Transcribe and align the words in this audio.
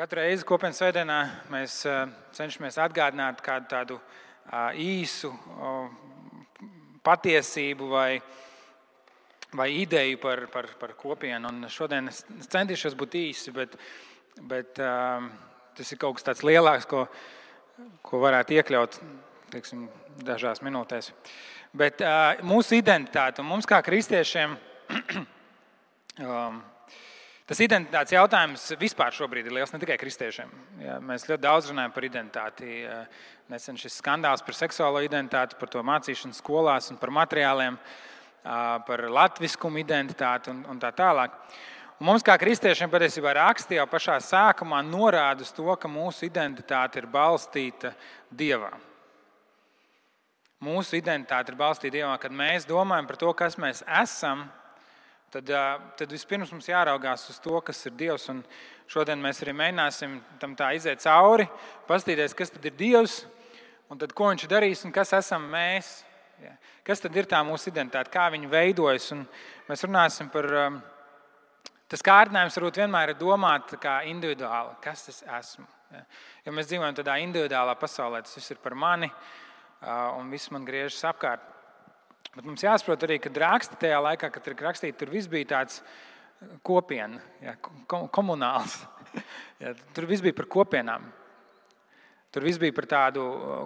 Katru 0.00 0.22
reizi 0.22 0.46
kopienas 0.48 0.78
svētdienā 0.80 1.16
mēs 1.52 1.74
eh, 1.84 1.98
cenšamies 2.32 2.78
atgādināt 2.80 3.42
kādu 3.44 3.66
tādu 3.68 3.96
īsu 4.80 5.28
patiesību 7.04 7.88
vai, 7.90 8.14
vai 9.52 9.66
ideju 9.82 10.16
par, 10.22 10.46
par, 10.54 10.70
par 10.80 10.94
kopienu. 10.96 11.52
Un 11.52 11.68
šodien 11.68 12.08
es 12.08 12.22
centīšos 12.48 12.96
būt 12.96 13.18
īsi, 13.20 13.52
bet, 13.52 13.76
bet 14.40 14.72
tas 14.80 15.92
ir 15.92 16.00
kaut 16.00 16.16
kas 16.16 16.30
tāds 16.30 16.46
lielāks, 16.48 16.88
ko, 16.88 17.04
ko 18.00 18.24
varētu 18.24 18.56
iekļaut 18.56 18.96
teiksim, 19.52 19.84
dažās 20.24 20.64
minūtēs. 20.64 21.12
Bet 21.76 22.00
mūsu 22.40 22.80
identitāte 22.80 23.44
un 23.44 23.52
mums 23.52 23.68
kā 23.68 23.84
kristiešiem. 23.84 24.56
um, 26.24 26.62
Tas 27.50 27.58
identitātes 27.64 28.14
jautājums 28.14 28.62
vispār 28.78 29.10
šobrīd 29.10 29.48
ir 29.48 29.54
liels 29.56 29.72
ne 29.74 29.80
tikai 29.82 29.96
kristiešiem. 29.98 30.50
Ja, 30.84 31.00
mēs 31.02 31.24
ļoti 31.26 31.42
daudz 31.42 31.66
runājam 31.72 31.90
par 31.96 32.04
identitāti. 32.06 32.76
Nesen 33.50 33.80
šis 33.80 33.96
skandāls 33.98 34.44
par 34.46 34.54
seksuālo 34.54 35.00
identitāti, 35.02 35.56
par 35.58 35.72
to 35.72 35.82
mācīšanu 35.82 36.36
skolās 36.36 36.92
un 36.94 37.00
par 37.00 37.10
materiāliem, 37.16 37.74
par 38.86 39.02
latviskumu 39.16 39.82
identitāti 39.82 40.52
un, 40.54 40.60
un 40.70 40.78
tā 40.78 40.92
tālāk. 40.94 41.34
Un 41.98 42.06
mums, 42.12 42.22
kā 42.22 42.38
kristiešiem, 42.38 42.92
patiesībā 42.94 43.34
raksti 43.40 43.80
jau 43.80 43.88
pašā 43.90 44.20
sākumā 44.28 44.78
norāda 44.86 45.42
uz 45.42 45.50
to, 45.50 45.66
ka 45.74 45.90
mūsu 45.90 46.28
identitāte 46.30 47.02
ir 47.02 47.10
balstīta 47.10 47.90
Dievā. 48.30 48.70
Mūsu 50.62 51.02
identitāte 51.02 51.50
ir 51.50 51.58
balstīta 51.58 51.98
Dievā, 51.98 52.14
kad 52.22 52.30
mēs 52.30 52.70
domājam 52.70 53.10
par 53.10 53.18
to, 53.18 53.34
kas 53.34 53.58
mēs 53.58 53.82
esam 54.04 54.46
tad, 55.32 55.50
tad 55.98 56.12
vispirms 56.12 56.52
mums 56.52 56.68
jāraugās 56.68 57.28
uz 57.30 57.38
to, 57.42 57.56
kas 57.64 57.80
ir 57.86 57.96
Dievs. 57.98 58.28
Un 58.32 58.42
šodien 58.90 59.20
mēs 59.22 59.42
arī 59.44 59.54
mēģināsim 59.56 60.18
tam 60.42 60.56
tā 60.58 60.72
iziet 60.76 61.02
cauri, 61.04 61.46
paskatīties, 61.88 62.36
kas 62.38 62.54
tad 62.54 62.66
ir 62.66 62.76
Dievs, 62.78 63.24
un 63.90 64.00
tad, 64.00 64.14
ko 64.16 64.30
Viņš 64.30 64.46
darīs 64.50 64.84
un 64.86 64.94
kas 64.94 65.14
esam 65.18 65.46
mēs. 65.52 66.00
Kas 66.86 67.02
tad 67.04 67.16
ir 67.16 67.28
tā 67.28 67.42
mūsu 67.44 67.68
identitāte, 67.68 68.10
kā 68.12 68.30
viņa 68.32 68.48
veidojas? 68.48 69.10
Un 69.12 69.26
mēs 69.68 69.84
runāsim 69.84 70.30
par. 70.32 70.48
Tas 71.90 72.02
kārdinājums 72.06 72.56
varbūt 72.56 72.78
vienmēr 72.80 73.12
ir 73.12 73.18
domāt 73.18 73.74
individuāli, 74.06 74.76
kas 74.82 75.08
es 75.10 75.22
esmu. 75.26 75.66
Ja 76.46 76.54
mēs 76.54 76.68
dzīvojam 76.70 76.94
tādā 76.94 77.16
individuālā 77.18 77.74
pasaulē, 77.78 78.22
tas 78.22 78.36
viss 78.38 78.54
ir 78.54 78.60
par 78.62 78.76
mani, 78.78 79.10
un 80.16 80.30
viss 80.30 80.52
man 80.54 80.64
griežas 80.64 81.02
apkārt. 81.10 81.42
Bet 82.36 82.46
mums 82.46 82.62
jāsaprot 82.62 83.02
arī, 83.06 83.18
ka 83.22 83.32
raksti 83.42 83.78
tajā 83.80 83.98
laikā, 84.06 84.30
kad 84.30 84.46
ir 84.46 84.60
rakstīti, 84.62 84.98
tur 85.00 85.10
viss 85.10 85.30
bija 85.30 85.48
tāds 85.56 85.80
kopiena, 86.66 87.22
ja, 87.42 87.56
komunāls. 87.88 88.80
Ja, 89.60 89.72
tur 89.90 90.06
viss 90.06 90.22
bija 90.22 90.36
par 90.38 90.46
kopienām. 90.46 91.02
Tur 92.30 92.44
viss 92.46 92.60
bija 92.62 92.70
par 92.70 92.86
tādu 92.86 93.24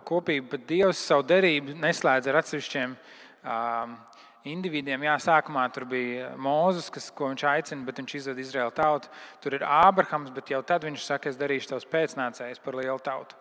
kopību, 0.08 0.46
bet 0.54 0.62
Dievs 0.70 1.02
savu 1.04 1.22
derību 1.28 1.74
neslēdz 1.76 2.30
ar 2.32 2.38
atsevišķiem 2.40 2.94
um, 2.96 3.92
individiem. 4.48 5.04
Jā, 5.04 5.18
sākumā 5.20 5.66
tur 5.72 5.84
bija 5.88 6.30
Mozus, 6.40 6.88
kas, 6.92 7.10
ko 7.12 7.28
viņš 7.28 7.44
aicina, 7.50 7.84
bet 7.84 8.00
viņš 8.00 8.16
izved 8.22 8.40
Izraēlu 8.40 8.72
tautu. 8.76 9.12
Tur 9.44 9.58
ir 9.58 9.66
Ābrahams, 9.68 10.32
bet 10.32 10.52
jau 10.52 10.62
tad 10.66 10.88
viņš 10.88 11.04
saka, 11.04 11.28
es 11.28 11.38
darīšu 11.40 11.74
tavus 11.74 11.88
pēcnācējus 11.92 12.64
par 12.64 12.80
lielu 12.80 13.04
tautu. 13.04 13.36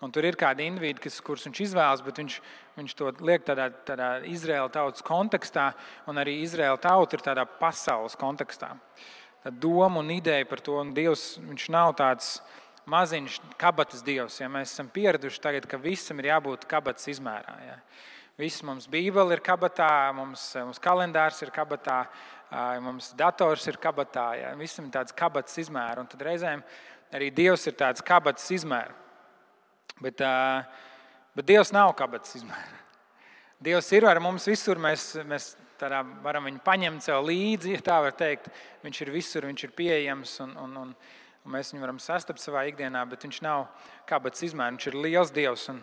Un 0.00 0.12
tur 0.12 0.24
ir 0.24 0.38
kādi 0.40 0.64
individi, 0.64 1.02
kas, 1.04 1.18
kurus 1.20 1.44
viņš 1.44 1.58
izvēlas, 1.66 2.02
bet 2.04 2.16
viņš, 2.22 2.36
viņš 2.78 2.94
to 2.96 3.10
liek 3.20 3.42
tādā, 3.44 3.66
tādā 3.84 4.12
Izraēla 4.30 4.70
tautas 4.72 5.04
kontekstā, 5.04 5.66
un 6.08 6.20
arī 6.22 6.38
Izraēla 6.40 6.80
tauta 6.80 7.18
ir 7.18 7.24
tādā 7.26 7.44
pasaules 7.60 8.16
kontekstā. 8.16 8.72
Tā 9.44 9.52
doma 9.52 10.00
un 10.00 10.08
ideja 10.12 10.48
par 10.48 10.62
to, 10.64 10.78
un 10.80 10.94
Dievs 10.96 11.34
nav 11.72 11.92
tāds 12.00 12.38
maziņš 12.90 13.38
kabatas 13.60 14.04
dievs. 14.04 14.38
Ja 14.40 14.48
mēs 14.52 14.72
esam 14.74 14.88
pieraduši 14.92 15.42
tagad, 15.42 15.68
ka 15.68 15.80
visam 15.80 16.20
ir 16.20 16.30
jābūt 16.30 16.64
kabatas 16.70 17.08
izmērā. 17.12 17.56
Ja. 17.66 17.76
Viss 18.40 18.64
mums 18.64 18.88
Bībele 18.88 19.36
ir 19.36 19.44
kabatā, 19.44 19.90
mums, 20.16 20.46
mums 20.56 20.80
kalendārs 20.80 21.42
ir 21.44 21.52
kabatā, 21.52 22.02
mums 22.80 23.12
dators 23.18 23.66
ir 23.68 23.76
kabatā. 23.80 24.30
Ja. 24.40 24.54
Visam 24.60 24.88
ir 24.88 24.96
tāds 24.96 25.16
kabatas 25.16 25.60
izmērs, 25.60 26.00
un 26.00 26.08
tad 26.08 26.24
reizēm 26.24 26.64
arī 27.12 27.30
Dievs 27.36 27.68
ir 27.68 27.76
tāds 27.76 28.04
kabatas 28.06 28.48
izmērs. 28.56 28.96
Bet, 29.98 30.22
bet 31.36 31.48
Dievs 31.48 31.72
nav 31.74 31.92
kabatas 31.98 32.38
izmēra. 32.38 32.78
Dievs 33.60 33.90
ir 33.92 34.06
ar 34.08 34.20
mums 34.24 34.46
visur. 34.48 34.78
Mēs, 34.80 35.10
mēs 35.28 35.50
varam 36.24 36.46
viņu 36.48 36.62
paņemt 36.64 37.04
sev 37.04 37.24
līdzi, 37.26 37.74
ja 37.74 37.82
tā 37.84 37.98
var 38.06 38.14
teikt. 38.16 38.48
Viņš 38.84 39.02
ir 39.04 39.12
visur, 39.12 39.48
viņš 39.50 39.66
ir 39.66 39.74
pieejams 39.76 40.38
un, 40.46 40.54
un, 40.62 40.78
un, 40.84 40.94
un 41.44 41.54
mēs 41.56 41.74
viņu 41.74 41.84
varam 41.84 42.00
sastapt 42.00 42.40
savā 42.40 42.64
ikdienā, 42.70 43.02
bet 43.10 43.26
viņš 43.26 43.42
nav 43.44 43.66
kabatas 44.08 44.46
izmēra. 44.48 44.72
Viņš 44.76 44.88
ir 44.88 44.98
liels 45.04 45.34
Dievs 45.36 45.68
un 45.74 45.82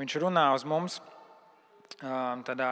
viņš 0.00 0.18
runā 0.24 0.50
uz 0.56 0.66
mums 0.68 1.00
tādā 2.00 2.70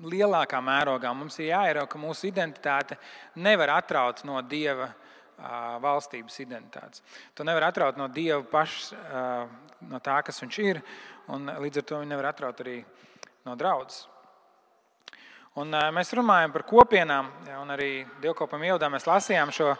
lielākā 0.00 0.60
mērogā. 0.64 1.12
Mums 1.14 1.38
ir 1.40 1.50
jāierauga, 1.50 1.90
ka 1.92 2.00
mūsu 2.00 2.28
identitāte 2.30 2.96
nevar 3.36 3.76
atraut 3.76 4.24
no 4.24 4.40
Dieva 4.42 4.88
valstības 5.82 6.38
identitātes. 6.44 7.02
To 7.34 7.44
nevar 7.46 7.68
atraut 7.68 7.98
no 7.98 8.08
Dieva 8.12 8.42
paša, 8.46 9.02
no 9.90 10.00
tā, 10.04 10.20
kas 10.26 10.40
viņš 10.42 10.58
ir, 10.62 10.82
un 11.34 11.50
līdz 11.64 11.82
ar 11.82 11.88
to 11.88 12.00
viņi 12.02 12.12
nevar 12.14 12.30
atraut 12.32 12.62
arī 12.64 12.78
no 13.46 13.56
draudzes. 13.58 14.06
Un 15.60 15.74
mēs 15.92 16.14
runājam 16.16 16.52
par 16.54 16.64
kopienām, 16.64 17.28
un 17.60 17.74
arī 17.74 18.06
Dievkopam 18.22 18.62
ievadā 18.64 18.88
mēs 18.92 19.04
lasījām 19.08 19.52
šo 19.52 19.74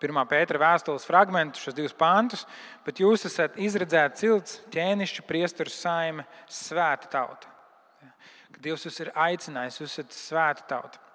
pirmā 0.00 0.22
pētera 0.28 0.60
vēstules 0.62 1.04
fragment, 1.04 1.58
šos 1.58 1.76
divus 1.76 1.96
pantus, 1.96 2.46
bet 2.86 3.02
jūs 3.02 3.26
esat 3.28 3.58
izredzēti 3.60 4.22
cilts, 4.22 4.60
ķēnišķi, 4.72 5.26
priesteru 5.28 5.72
saime, 5.74 6.24
svēta 6.48 7.10
tauta. 7.10 7.50
Dievs 8.60 8.84
jūs 8.84 8.98
ir 9.00 9.12
aicinājis, 9.16 9.80
jūs 9.80 9.92
esat 9.94 10.16
svēta 10.16 10.66
tauta. 10.68 11.09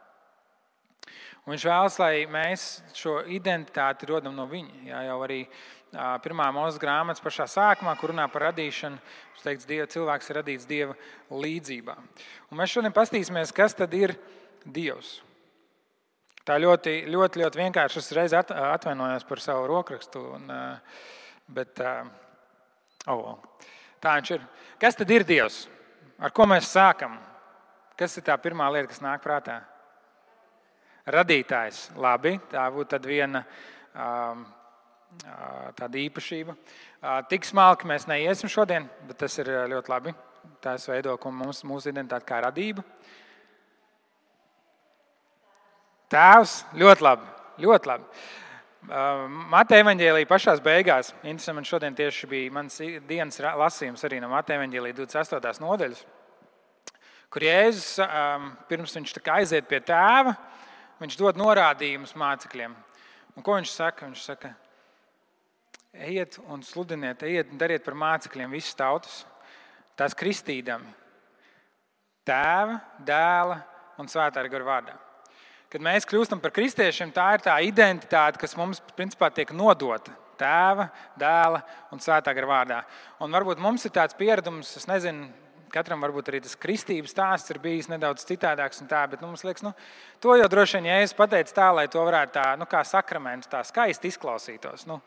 Un 1.45 1.53
viņš 1.53 1.65
vēlas, 1.69 1.97
lai 2.01 2.25
mēs 2.25 2.61
šo 2.97 3.19
identitāti 3.29 4.07
rodam 4.09 4.33
no 4.33 4.47
viņa. 4.49 4.79
Jā, 4.87 5.01
jau 5.05 5.19
arī 5.21 5.43
pirmā 6.25 6.47
mūža 6.55 6.81
grāmatas 6.81 7.21
pašā 7.21 7.45
sākumā, 7.49 7.93
kur 7.99 8.11
runā 8.11 8.25
par 8.33 8.47
radīšanu, 8.49 8.97
teikts, 9.45 9.67
Dieva, 9.69 9.85
cilvēks 9.85 10.31
ir 10.31 10.39
radīts 10.39 10.65
Dieva 10.65 10.95
līdzjūtībā. 11.29 11.95
Mēs 12.57 12.73
šodien 12.73 12.95
paskatīsimies, 12.95 13.53
kas 13.53 13.77
tad 13.77 13.93
ir 13.93 14.15
Dievs. 14.65 15.19
Tā 16.45 16.57
ļoti, 16.61 17.03
ļoti, 17.09 17.41
ļoti 17.41 17.61
vienkārši. 17.61 18.01
Es 18.01 18.11
reiz 18.17 18.33
atvainojos 18.37 19.25
par 19.29 19.41
savu 19.41 19.69
rokrakstu. 19.69 20.21
Un, 20.37 20.49
bet, 21.53 21.81
oh, 23.09 23.37
tā 24.01 24.17
viņš 24.17 24.33
ir. 24.35 24.49
Kas 24.81 24.97
tad 24.97 25.13
ir 25.13 25.25
Dievs? 25.25 25.63
Ar 26.21 26.33
ko 26.33 26.45
mēs 26.49 26.69
sākam? 26.73 27.17
Kas 27.97 28.17
ir 28.17 28.25
tā 28.27 28.35
pirmā 28.41 28.67
lieta, 28.73 28.89
kas 28.91 29.01
nāk 29.01 29.23
prātā? 29.25 29.61
Radītājs. 31.11 31.89
Labi, 32.01 32.35
tā 32.51 32.65
būtu 32.73 32.99
viena 33.05 33.43
um, 33.93 34.45
tāda 35.77 35.99
īpašība. 36.01 36.55
Tik 37.29 37.45
smalki 37.45 37.87
mēs 37.89 38.07
neiesim 38.09 38.49
šodien, 38.51 38.87
bet 39.07 39.19
tas 39.23 39.37
ir 39.41 39.51
ļoti 39.71 39.93
labi. 39.93 40.15
Tas 40.61 40.87
veido 40.89 41.17
mums, 41.33 41.63
mūsu 41.65 41.91
identitāti 41.91 42.27
kā 42.29 42.41
radību. 42.45 42.83
Tēvs, 46.13 46.59
ļoti 46.77 47.05
labi. 47.05 47.31
Ļoti 47.65 47.89
labi. 47.89 48.25
Mateja 49.49 49.81
evanģēlīja 49.81 50.29
pašā 50.29 50.53
beigās. 50.61 51.13
Interesanti, 51.23 51.55
man 51.57 51.65
šodien 51.65 51.95
tieši 51.97 52.27
bija 52.29 52.51
mans 52.53 52.77
dienas 53.09 53.39
lasījums 53.41 54.05
arī 54.05 54.19
no 54.21 54.29
Mateja 54.29 54.59
evanģēlīja 54.59 54.99
28. 54.99 55.63
nodaļas, 55.63 56.03
kur 57.33 57.45
Jēzus 57.47 57.95
pirms 58.69 58.93
viņš 58.99 59.15
aiziet 59.33 59.65
pie 59.69 59.79
tēva, 59.81 60.35
viņš 61.01 61.17
dod 61.19 61.39
norādījumus 61.39 62.15
mācekļiem. 62.19 62.75
Un 63.35 63.43
ko 63.45 63.57
viņš 63.57 63.71
saka? 63.75 64.07
Viņš 64.07 64.25
saka, 64.29 64.51
ejiet 65.93 66.37
un 66.47 66.63
sludiniet, 66.63 67.23
ejiet 67.23 67.51
un 67.51 67.59
dariet 67.59 67.83
par 67.85 67.97
mācekļiem 67.99 68.53
visas 68.55 68.75
tautas, 68.77 69.23
tās 69.99 70.15
kristīdami, 70.17 70.91
tēva, 72.27 72.79
dēla 73.07 73.59
un 74.01 74.11
svētā 74.11 74.43
gara 74.49 74.67
vārdā. 74.67 74.99
Kad 75.71 75.83
mēs 75.83 76.07
kļūstam 76.07 76.39
par 76.39 76.53
kristiešiem, 76.55 77.11
tā 77.15 77.31
ir 77.35 77.43
tā 77.43 77.55
identitāte, 77.65 78.39
kas 78.39 78.55
mums 78.55 78.79
principā 78.95 79.31
tiek 79.33 79.51
nodota 79.55 80.13
tēva, 80.39 80.89
dēla 81.19 81.61
un 81.91 82.01
svētā 82.03 82.33
gara 82.35 82.49
vārdā. 82.49 82.79
Un 83.23 83.33
varbūt 83.35 83.61
mums 83.63 83.85
ir 83.87 83.93
tāds 83.95 84.15
pieredums, 84.17 84.73
es 84.79 84.87
nezinu, 84.89 85.29
katram 85.75 86.01
varbūt 86.05 86.31
arī 86.31 86.41
tas 86.45 86.55
kristības 86.59 87.13
stāsts 87.13 87.51
ir 87.53 87.59
bijis 87.63 87.91
nedaudz 87.91 88.25
citādāks. 88.27 88.81
Tā, 88.89 89.03
bet 89.11 89.21
nu, 89.21 89.29
mums 89.33 89.45
liekas, 89.45 89.65
nu, 89.65 89.75
to 90.23 90.37
jau 90.39 90.49
droši 90.51 90.79
vien, 90.79 90.89
ja 90.91 90.99
es 91.03 91.15
pateicu 91.15 91.55
tā, 91.55 91.69
lai 91.75 91.85
to 91.91 92.03
varētu 92.07 92.37
tā, 92.39 92.47
nu, 92.59 92.67
kā 92.69 92.81
sakramentu, 92.87 93.51
tā 93.51 93.63
skaisti 93.67 94.13
izklausītos. 94.13 94.87
Nu, 94.89 95.01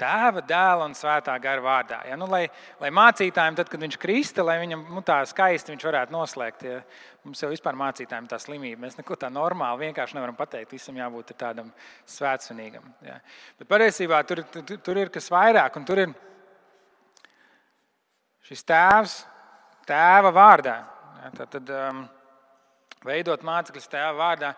Tēva, 0.00 0.40
dēla 0.48 0.86
un 0.88 0.94
svētā 0.96 1.34
gara 1.42 1.60
vārdā. 1.62 1.98
Ja? 2.08 2.16
Nu, 2.16 2.24
lai, 2.30 2.46
lai 2.80 2.88
mācītājiem, 2.96 3.58
tad, 3.58 3.68
kad 3.70 3.82
viņš 3.84 3.98
krista, 4.00 4.44
lai 4.46 4.56
viņam 4.62 4.86
nu, 4.88 5.02
tā 5.04 5.18
skaisti 5.28 5.74
viņš 5.74 5.84
varētu 5.84 6.14
noslēgt. 6.14 6.64
Ja? 6.64 6.78
Mums 7.26 7.42
jau 7.44 7.50
vispār 7.52 7.76
mācītājiem 7.78 8.26
tā 8.30 8.38
slimība. 8.40 8.80
Mēs 8.86 8.96
neko 8.98 9.18
tā 9.20 9.28
normāli 9.30 9.90
vienkārši 9.90 10.16
nevaram 10.16 10.38
pateikt. 10.38 10.72
Visam 10.72 10.96
jābūt 10.96 11.34
tādam 11.38 11.68
svētsvinīgam. 12.08 12.88
Ja? 13.04 13.18
Bet 13.60 13.68
patiesībā 13.70 14.22
tur, 14.26 14.42
tur, 14.54 14.80
tur 14.80 15.02
ir 15.02 15.12
kas 15.12 15.28
vairāk, 15.32 15.76
un 15.76 15.86
tur 15.86 16.02
ir 16.06 16.16
šis 18.48 18.64
tēvs, 18.72 19.20
tēva 19.88 20.32
vārdā. 20.34 20.76
Tad, 21.36 21.46
tad 21.54 21.70
um, 21.76 22.02
veidot 23.06 23.44
mācekļus 23.46 23.90
tēva 23.92 24.14
vārdā. 24.18 24.54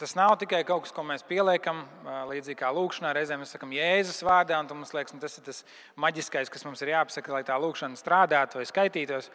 Tas 0.00 0.14
nav 0.16 0.38
tikai 0.40 0.62
kaut 0.64 0.86
kas, 0.86 0.94
ko 0.96 1.02
mēs 1.04 1.24
pieliekam, 1.28 1.82
līdzīgi 2.30 2.56
kā 2.62 2.70
lūkšanā. 2.72 3.12
Reizēm 3.12 3.42
mēs 3.42 3.52
sakām 3.52 3.74
Jēzus 3.76 4.22
vārdā, 4.24 4.56
un 4.62 4.70
mums 4.72 4.94
liekas, 4.96 5.12
nu, 5.12 5.20
tas 5.20 5.36
ir 5.36 5.44
tas 5.44 5.60
maģiskais, 6.00 6.48
kas 6.52 6.64
mums 6.64 6.80
ir 6.80 6.94
jāpasaka, 6.94 7.34
lai 7.34 7.42
tā 7.44 7.58
lūkšana 7.60 8.00
strādātu 8.00 8.60
vai 8.60 8.64
skaitītos. 8.68 9.28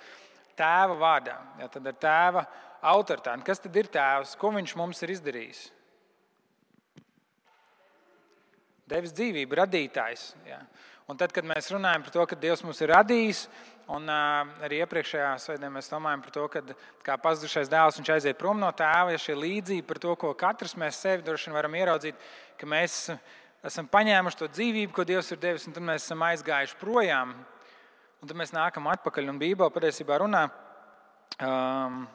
Tēva 0.58 0.96
vārdā. 0.98 1.36
Ja, 1.62 1.70
tad 1.70 1.86
ir 1.86 1.98
tēva 2.02 2.46
autoritāte. 2.82 3.46
Kas 3.46 3.62
tad 3.62 3.78
ir 3.78 3.92
tēvs? 3.94 4.34
Ko 4.42 4.50
viņš 4.56 4.74
mums 4.80 5.04
ir 5.06 5.14
izdarījis? 5.14 5.62
Devis 8.90 9.14
dzīvību, 9.18 9.58
radītājs. 9.62 10.28
Ja. 10.50 10.60
Un 11.06 11.20
tad, 11.22 11.30
kad 11.36 11.46
mēs 11.46 11.70
runājam 11.70 12.02
par 12.02 12.14
to, 12.16 12.24
ka 12.26 12.38
Dievs 12.40 12.64
mums 12.66 12.80
ir 12.82 12.90
radījis, 12.90 13.46
Un 13.94 14.10
arī 14.10 14.80
iepriekšējā 14.82 15.28
svētdienā 15.44 15.76
mēs 15.76 15.92
domājam 15.92 16.22
par 16.26 16.34
to, 16.34 16.46
ka 16.50 16.62
kā 17.06 17.18
pazudušais 17.22 17.70
dēls 17.70 18.00
viņš 18.00 18.10
aiziet 18.16 18.40
prom 18.40 18.58
no 18.58 18.72
tēva. 18.74 19.14
Ja 19.14 19.22
šī 19.22 19.36
līdzība 19.38 19.86
par 19.92 20.00
to, 20.02 20.16
ko 20.18 20.32
katrs 20.38 20.74
mēs 20.82 20.98
sevi 21.04 21.26
droši 21.26 21.52
vien 21.52 21.58
varam 21.60 21.78
ieraudzīt, 21.78 22.26
ka 22.58 22.70
mēs 22.70 22.98
esam 23.66 23.86
paņēmuši 23.94 24.42
to 24.42 24.50
dzīvību, 24.56 24.94
ko 24.96 25.06
Dievs 25.06 25.30
ir 25.36 25.42
devis, 25.44 25.70
un 25.70 25.78
tad 25.78 25.86
mēs 25.86 26.08
esam 26.08 26.26
aizgājuši 26.26 26.80
projām. 26.82 27.38
Un 28.24 28.32
tad 28.32 28.42
mēs 28.42 28.56
nākam 28.58 28.90
atpakaļ, 28.90 29.30
un 29.30 29.42
Bībelē 29.42 29.70
patiesībā 29.78 30.18
runā. 30.24 30.48
Um, 31.46 32.06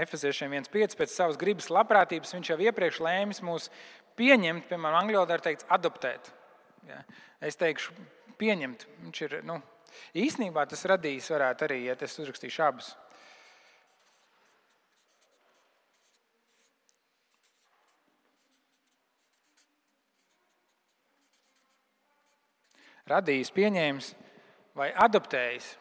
Efeziešiem 0.00 0.56
1,5 0.56 0.96
pēc 0.96 1.12
savas 1.12 1.36
gribas 1.36 1.68
labprātības 1.68 2.32
viņš 2.32 2.54
jau 2.54 2.62
iepriekš 2.64 3.04
lēmis 3.04 3.44
mūs 3.44 3.68
pieņemt, 4.16 4.70
piemēram, 4.70 5.02
angļu 5.04 5.20
valodā 5.20 5.36
ir 5.36 5.44
teikts, 5.50 5.68
adoptēt. 5.68 6.32
Ja? 6.88 7.02
Es 7.42 7.58
teikšu, 7.60 7.94
pieņemt. 8.40 8.86
Viņš 9.04 9.22
ir 9.26 9.38
nu, 9.46 9.60
Īsnībā 10.16 10.64
tas 10.68 10.84
radījis 10.88 11.30
varētu 11.32 11.66
arī, 11.66 11.78
ja 11.86 11.96
es 12.00 12.18
uzrakstīšu 12.20 12.64
abus. 12.64 12.92
Radījis, 23.12 23.50
pieņēmis 23.52 24.12
vai 24.78 24.92
adoptējis. 25.04 25.72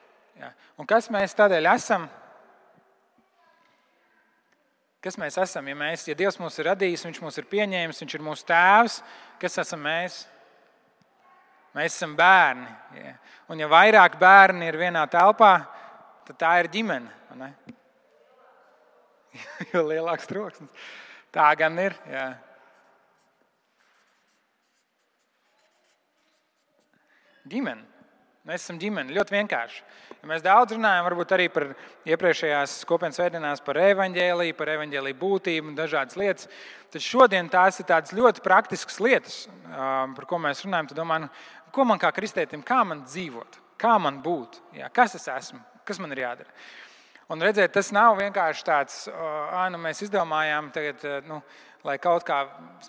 Ja. 0.41 0.49
Un 0.79 0.87
kas 0.89 1.07
mēs 1.13 1.35
tādēļ 1.37 1.69
esam? 1.75 2.07
Kas 5.01 5.17
mēs 5.21 5.37
esam? 5.41 5.69
Ja, 5.69 5.75
mēs, 5.77 6.07
ja 6.09 6.15
Dievs 6.17 6.39
mūs 6.41 6.57
ir 6.59 6.67
radījis, 6.71 7.05
Viņš 7.07 7.21
mūs 7.23 7.37
ir 7.39 7.47
pieņēmis, 7.49 8.01
Viņš 8.03 8.15
ir 8.17 8.25
mūsu 8.25 8.45
tēvs, 8.49 8.99
kas 9.41 9.57
esam 9.63 9.85
mēs? 9.85 10.23
Mēs 11.77 11.95
esam 11.95 12.15
bērni. 12.19 12.67
Ja. 12.99 13.13
Un, 13.51 13.59
ja 13.59 13.67
vairāk 13.71 14.17
bērni 14.19 14.67
ir 14.67 14.77
vienā 14.79 15.05
telpā, 15.11 15.53
tad 16.27 16.39
tā 16.39 16.55
ir 16.63 16.71
ģimene. 16.73 17.19
jo 19.73 19.83
lielāks 19.87 20.27
troksnis. 20.29 20.89
Tā 21.31 21.47
gan 21.59 21.79
ir. 21.79 21.95
Jā. 22.11 22.27
Ģimene. 27.51 27.87
Mēs 28.41 28.63
esam 28.63 28.79
ģimene. 28.81 29.13
Ļoti 29.13 29.35
vienkārši. 29.35 29.83
Ja 30.17 30.27
mēs 30.29 30.41
daudz 30.41 30.73
runājam 30.73 31.05
arī 31.05 31.45
par 31.53 31.67
iepriekšējās 32.09 32.73
kopienas 32.89 33.19
veidinās 33.21 33.61
par 33.61 33.77
evaņģēlīju, 33.77 34.55
par 34.57 34.71
evaņģēlīju 34.75 35.17
būtību 35.19 35.69
un 35.69 35.75
dažādas 35.77 36.17
lietas. 36.17 36.49
Tad 36.89 37.05
šodien 37.05 37.49
tās 37.53 37.77
ir 37.79 37.87
tādas 37.89 38.15
ļoti 38.17 38.41
praktiskas 38.41 38.97
lietas, 38.99 39.35
par 39.69 40.25
ko 40.29 40.41
mēs 40.41 40.65
runājam. 40.65 40.89
Tad 40.89 40.99
domāju, 40.99 41.27
nu, 41.27 41.31
ko 41.73 41.85
man 41.87 41.99
kā 42.01 42.11
kristētim, 42.15 42.63
kā 42.65 42.81
man 42.87 43.05
dzīvot, 43.07 43.59
kā 43.81 43.97
man 44.01 44.21
būt, 44.23 44.61
jā, 44.77 44.89
kas 44.93 45.17
es 45.19 45.27
esmu, 45.31 45.59
kas 45.87 45.99
man 46.01 46.13
ir 46.15 46.23
jādara. 46.25 46.53
Un 47.31 47.39
redziet, 47.39 47.71
tas 47.71 47.93
nav 47.95 48.17
vienkārši 48.19 48.65
tāds, 48.67 48.95
ah, 49.11 49.67
nu 49.71 49.79
mēs 49.79 50.01
izdomājām, 50.03 50.67
tagad, 50.75 51.05
nu, 51.29 51.37
lai 51.87 51.95
kaut 52.01 52.25
kā 52.27 52.41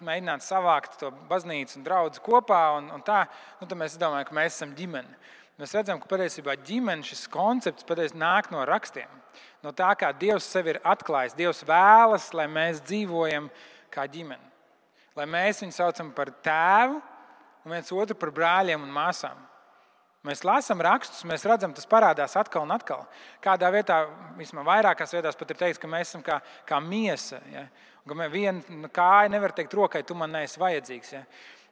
mēģinātu 0.04 0.46
savākt 0.46 0.98
to 1.00 1.12
baznīcu 1.30 1.78
un 1.78 1.86
draugu 1.86 2.22
kopā. 2.24 2.62
Un, 2.80 2.90
un 2.96 3.04
tā, 3.06 3.22
nu, 3.60 3.68
tad 3.68 3.78
mēs 3.78 3.94
domājam, 4.00 4.26
ka 4.28 4.36
mēs 4.40 4.56
esam 4.56 4.74
ģimene. 4.76 5.20
Mēs 5.60 5.76
redzam, 5.76 6.00
ka 6.02 6.10
patiesībā 6.10 6.56
ģimenes 6.66 7.12
šis 7.12 7.28
koncepts 7.30 7.86
patiesībā 7.86 8.18
nāk 8.24 8.50
no 8.50 8.64
rakstiem. 8.66 9.20
No 9.62 9.70
tā, 9.76 9.92
kā 9.94 10.10
Dievs 10.18 10.48
sevi 10.50 10.74
ir 10.74 10.80
atklājis. 10.82 11.36
Dievs 11.38 11.62
vēlas, 11.68 12.32
lai 12.34 12.48
mēs 12.50 12.82
dzīvojam 12.82 13.46
kā 13.94 14.08
ģimene. 14.10 14.50
Lai 15.14 15.28
mēs 15.28 15.60
viņu 15.62 15.76
saucam 15.76 16.10
par 16.16 16.32
tēvu, 16.42 16.98
un 17.64 17.74
viens 17.74 17.92
otru 17.94 18.18
par 18.18 18.32
brāļiem 18.34 18.82
un 18.82 18.92
māsām. 18.94 19.40
Mēs 20.22 20.44
lasām 20.46 20.78
rakstus, 20.78 21.24
mēs 21.26 21.42
redzam, 21.50 21.72
tas 21.74 21.88
parādās 21.90 22.36
atkal 22.38 22.62
un 22.62 22.70
atkal. 22.70 23.00
Kādā 23.42 23.66
vietā, 23.74 24.04
vismaz 24.38 24.66
vairākās 24.68 25.14
vietās, 25.16 25.38
pat 25.38 25.50
ir 25.50 25.58
teikts, 25.58 25.80
ka 25.82 25.88
mēs 25.90 26.12
esam 26.12 26.22
kā, 26.22 26.36
kā 26.68 26.78
miesa. 26.78 27.40
Ja? 27.50 27.64
Viena 28.30 28.90
kāja 28.94 29.32
nevar 29.32 29.54
teikt 29.56 29.74
rokai, 29.74 30.04
tu 30.06 30.14
man 30.14 30.30
neesi 30.30 30.60
vajadzīgs. 30.62 31.14
Ja? 31.16 31.24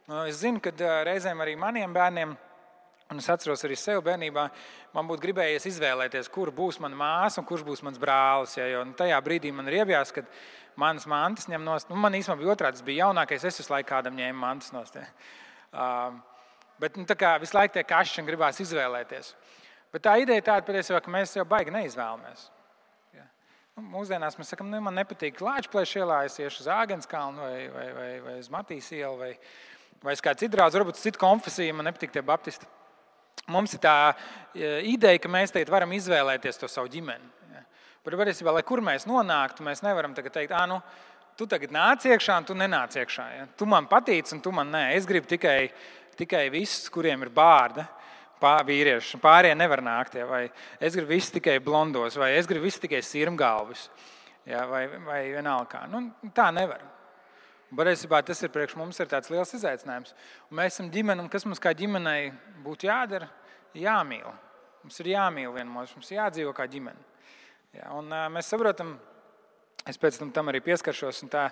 Nu, 0.08 0.24
es 0.26 0.40
zinu, 0.42 0.58
ka 0.62 0.72
reizēm 1.06 1.38
arī 1.44 1.54
maniem 1.58 1.94
bērniem, 1.94 2.32
un 3.14 3.22
es 3.22 3.28
atceros 3.30 3.62
arī 3.66 3.76
sev 3.78 4.02
bērnībā, 4.06 4.48
man 4.96 5.06
būtu 5.06 5.22
gribējies 5.28 5.68
izvēlēties, 5.70 6.30
kur 6.34 6.50
būs 6.54 6.80
mana 6.82 6.98
māsa 6.98 7.38
un 7.38 7.46
kurš 7.46 7.62
būs 7.68 7.84
mans 7.86 8.02
brālis. 8.02 8.56
Ja? 8.58 8.66
Jo, 8.66 8.82
nu, 8.88 8.96
tajā 8.98 9.20
brīdī 9.26 9.52
man 9.54 9.70
ir 9.70 9.84
iebjās, 9.84 10.10
ka 10.16 10.26
manas 10.78 11.06
mantas 11.06 11.46
ņem 11.50 11.62
nost. 11.70 11.86
Nu, 11.86 12.02
man 12.02 12.18
īstenībā 12.18 12.42
bija 12.42 12.56
otrādi, 12.56 12.80
tas 12.80 12.88
bija 12.90 13.06
jaunākais, 13.06 13.46
es 13.46 13.62
visu 13.62 13.76
laiku 13.76 13.92
kādam 13.92 14.18
ņēmu 14.18 14.42
mantas 14.42 14.74
nost. 14.74 14.98
Ja? 14.98 15.06
Bet 16.80 16.96
nu, 16.96 17.04
visu 17.42 17.56
laiku 17.56 17.76
tie 17.76 17.84
kašķi 17.86 18.24
gribās 18.26 18.60
izvēlēties. 18.62 19.34
Bet 19.92 20.04
tā 20.06 20.14
ideja 20.22 20.46
tāda 20.52 20.66
patiesībā, 20.66 21.00
ka 21.02 21.12
mēs 21.12 21.34
jau 21.34 21.44
baigi 21.48 21.72
neizvēlamies. 21.74 22.44
Ja. 23.16 23.26
Nu, 23.76 23.84
mūsdienās 23.96 24.38
mēs 24.38 24.52
sakām, 24.54 24.70
nu, 24.70 24.80
man 24.86 24.96
nepatīk 24.96 25.42
Latvijas 25.42 25.96
ielā, 25.98 26.22
es 26.28 26.38
iešu 26.38 26.62
uz 26.64 26.70
Āgānskalnu 26.70 27.42
vai, 27.42 27.64
vai, 27.74 27.86
vai, 27.96 28.10
vai 28.26 28.36
uz 28.38 28.48
Matīs 28.54 28.90
ielu 28.94 29.18
vai, 29.18 29.32
vai 30.06 30.14
uz 30.16 30.22
kādu 30.24 30.44
citu 30.44 30.54
draugu, 30.54 30.78
varbūt 30.78 31.02
citu 31.02 31.20
konfesiju, 31.20 31.74
man 31.76 31.90
nepatīk 31.90 32.14
tie 32.14 32.22
baptisti. 32.24 32.70
Mums 33.50 33.74
ir 33.74 33.82
tā 33.82 33.96
ideja, 34.86 35.18
ka 35.18 35.30
mēs 35.32 35.52
tagad 35.54 35.72
varam 35.72 35.92
izvēlēties 35.96 36.60
to 36.60 36.70
savu 36.70 36.90
ģimeni. 36.92 37.30
Ja. 37.50 37.64
Bet 38.06 38.18
patiesībā, 38.20 38.54
lai 38.54 38.62
kur 38.66 38.82
mēs 38.84 39.08
nonāktu, 39.10 39.66
mēs 39.66 39.82
nevaram 39.82 40.14
teikt, 40.14 40.54
ah, 40.54 40.68
nu, 40.70 40.78
tu 41.40 41.48
tagad 41.48 41.72
nāc 41.72 42.04
iekšā, 42.08 42.36
un 42.42 42.46
tu 42.48 42.56
nenāc 42.58 42.94
iekšā. 43.00 43.26
Ja? 43.38 43.46
Tu 43.56 43.68
man 43.68 43.88
patīc, 43.88 44.28
un 44.36 44.42
tu 44.44 44.52
man 44.52 44.68
nē. 44.72 44.84
Es 44.98 45.08
gribu 45.08 45.28
tikai, 45.30 45.70
tikai 46.20 46.44
visus, 46.52 46.90
kuriem 46.92 47.24
ir 47.24 47.32
bārda. 47.34 47.86
Pār, 48.40 48.64
vīrieši, 48.68 49.18
pārējie 49.20 49.56
nevar 49.56 49.82
nākt, 49.84 50.16
ja? 50.16 50.24
vai 50.28 50.46
es 50.80 50.94
gribu 50.96 51.12
visus 51.12 51.34
tikai 51.34 51.58
blondos, 51.60 52.16
vai 52.16 52.30
es 52.38 52.48
gribu 52.48 52.64
visus 52.64 52.80
tikai 52.80 53.02
sirmgalvus, 53.04 53.90
ja? 54.48 54.64
vai, 54.68 54.86
vai 55.04 55.20
vienalga. 55.34 55.82
Nu, 55.92 56.06
tā 56.36 56.48
nevar. 56.56 56.86
Patiesībā 57.76 58.22
tas 58.26 58.40
ir 58.42 58.50
priekš 58.50 58.78
mums 58.80 58.98
ir 58.98 59.10
tāds 59.12 59.30
liels 59.30 59.52
izaicinājums. 59.54 60.16
Un 60.48 60.58
mēs 60.58 60.72
esam 60.74 60.88
ģimene, 60.90 61.22
un 61.22 61.28
kas 61.30 61.44
mums 61.46 61.60
kā 61.62 61.74
ģimenei 61.76 62.32
būtu 62.64 62.88
jādara? 62.88 63.28
Jāmīl. 63.76 64.32
Mums 64.82 64.96
ir 65.04 65.12
jāmīl 65.12 65.52
vienam 65.54 65.76
otru, 65.82 66.00
mums 66.00 66.10
ir 66.10 66.18
jādzīvo 66.18 66.56
kā 66.56 66.64
ģimene. 66.72 67.04
Ja? 67.76 67.92
Un, 67.94 68.08
mēs 68.34 68.48
saprotam, 68.50 68.96
ka 68.96 69.09
Es 69.88 69.96
pēc 69.96 70.18
tam, 70.20 70.32
tam 70.34 70.50
arī 70.50 70.60
pieskaršos, 70.64 71.22
tā, 71.32 71.46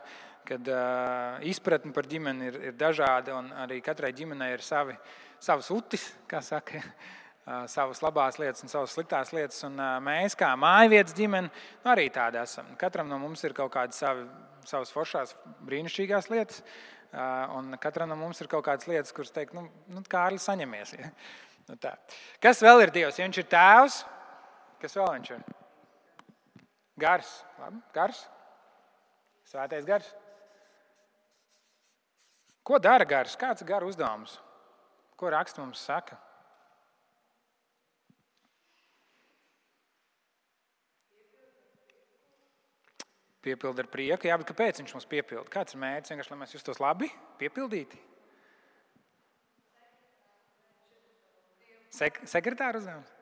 kad 0.49 0.69
uh, 0.69 1.39
izpratne 1.49 1.95
par 1.97 2.09
ģimeni 2.09 2.51
ir, 2.51 2.59
ir 2.71 2.75
dažāda, 2.77 3.39
un 3.39 3.49
arī 3.65 3.79
katrai 3.85 4.11
ģimenei 4.17 4.51
ir 4.53 4.65
savi, 4.65 4.97
savas 5.41 5.71
utis, 5.73 6.05
kā 6.29 6.43
saka, 6.45 6.83
uh, 6.83 7.65
savas 7.73 8.03
labās 8.05 8.37
lietas 8.41 8.67
un 8.67 8.73
savas 8.73 8.93
sliktās 8.93 9.33
lietas. 9.33 9.63
Un, 9.65 9.79
uh, 9.81 9.97
mēs, 10.05 10.37
kā 10.39 10.51
mājvietas 10.61 11.17
ģimene, 11.17 11.49
nu, 11.49 11.91
arī 11.95 12.09
tādi 12.13 12.41
esam. 12.43 12.69
Katram 12.81 13.09
no 13.09 13.21
mums 13.23 13.45
ir 13.49 13.57
kaut 13.57 13.73
kādas 13.79 14.01
savi, 14.05 14.27
savas 14.69 14.93
foršās, 14.93 15.33
brīnišķīgās 15.65 16.29
lietas, 16.33 16.61
uh, 17.15 17.57
un 17.57 17.73
katram 17.81 18.13
no 18.13 18.19
mums 18.21 18.45
ir 18.45 18.53
kaut 18.53 18.67
kādas 18.69 18.91
lietas, 18.91 19.15
kuras 19.17 19.33
teikt, 19.33 19.57
nu, 19.57 19.71
nu 19.89 20.05
Kārlis, 20.05 20.45
saņemies. 20.51 20.99
Ja? 21.01 21.15
Nu, 21.69 21.81
tā. 21.81 21.97
Kas 22.45 22.61
vēl 22.65 22.85
ir 22.85 22.93
Dievs? 22.93 23.17
Ja 23.21 23.25
viņš 23.25 23.41
ir 23.41 23.49
tēvs, 23.57 24.03
kas 24.85 25.01
vēl 25.01 25.17
viņš 25.17 25.33
ir? 25.39 25.49
Gars. 26.99 27.31
Labi? 27.63 27.81
Gars. 27.95 28.25
Svētais 29.49 29.87
gars. 29.89 30.09
Ko 32.67 32.77
dara 32.83 33.07
gars? 33.09 33.37
Kāds 33.39 33.63
ir 33.65 33.69
gara 33.71 33.87
uzdevums? 33.89 34.37
Ko 35.19 35.31
raksts 35.33 35.61
mums 35.61 35.81
saka? 35.81 36.19
Piepilda 43.41 43.87
ar 43.87 43.89
prieku. 43.89 44.29
Jā, 44.29 44.37
bet 44.37 44.51
kāpēc 44.51 44.83
viņš 44.83 44.95
mums 44.97 45.09
piepilda? 45.09 45.49
Kāds 45.53 45.75
ir 45.75 45.81
mērķis? 45.81 46.13
Vienkārši, 46.13 46.35
lai 46.35 46.41
mēs 46.43 46.57
justos 46.59 46.83
labi, 46.83 47.09
piepildīti. 47.41 48.03
Sek 51.99 52.21
sekretāra 52.29 52.83
uzdevums. 52.83 53.18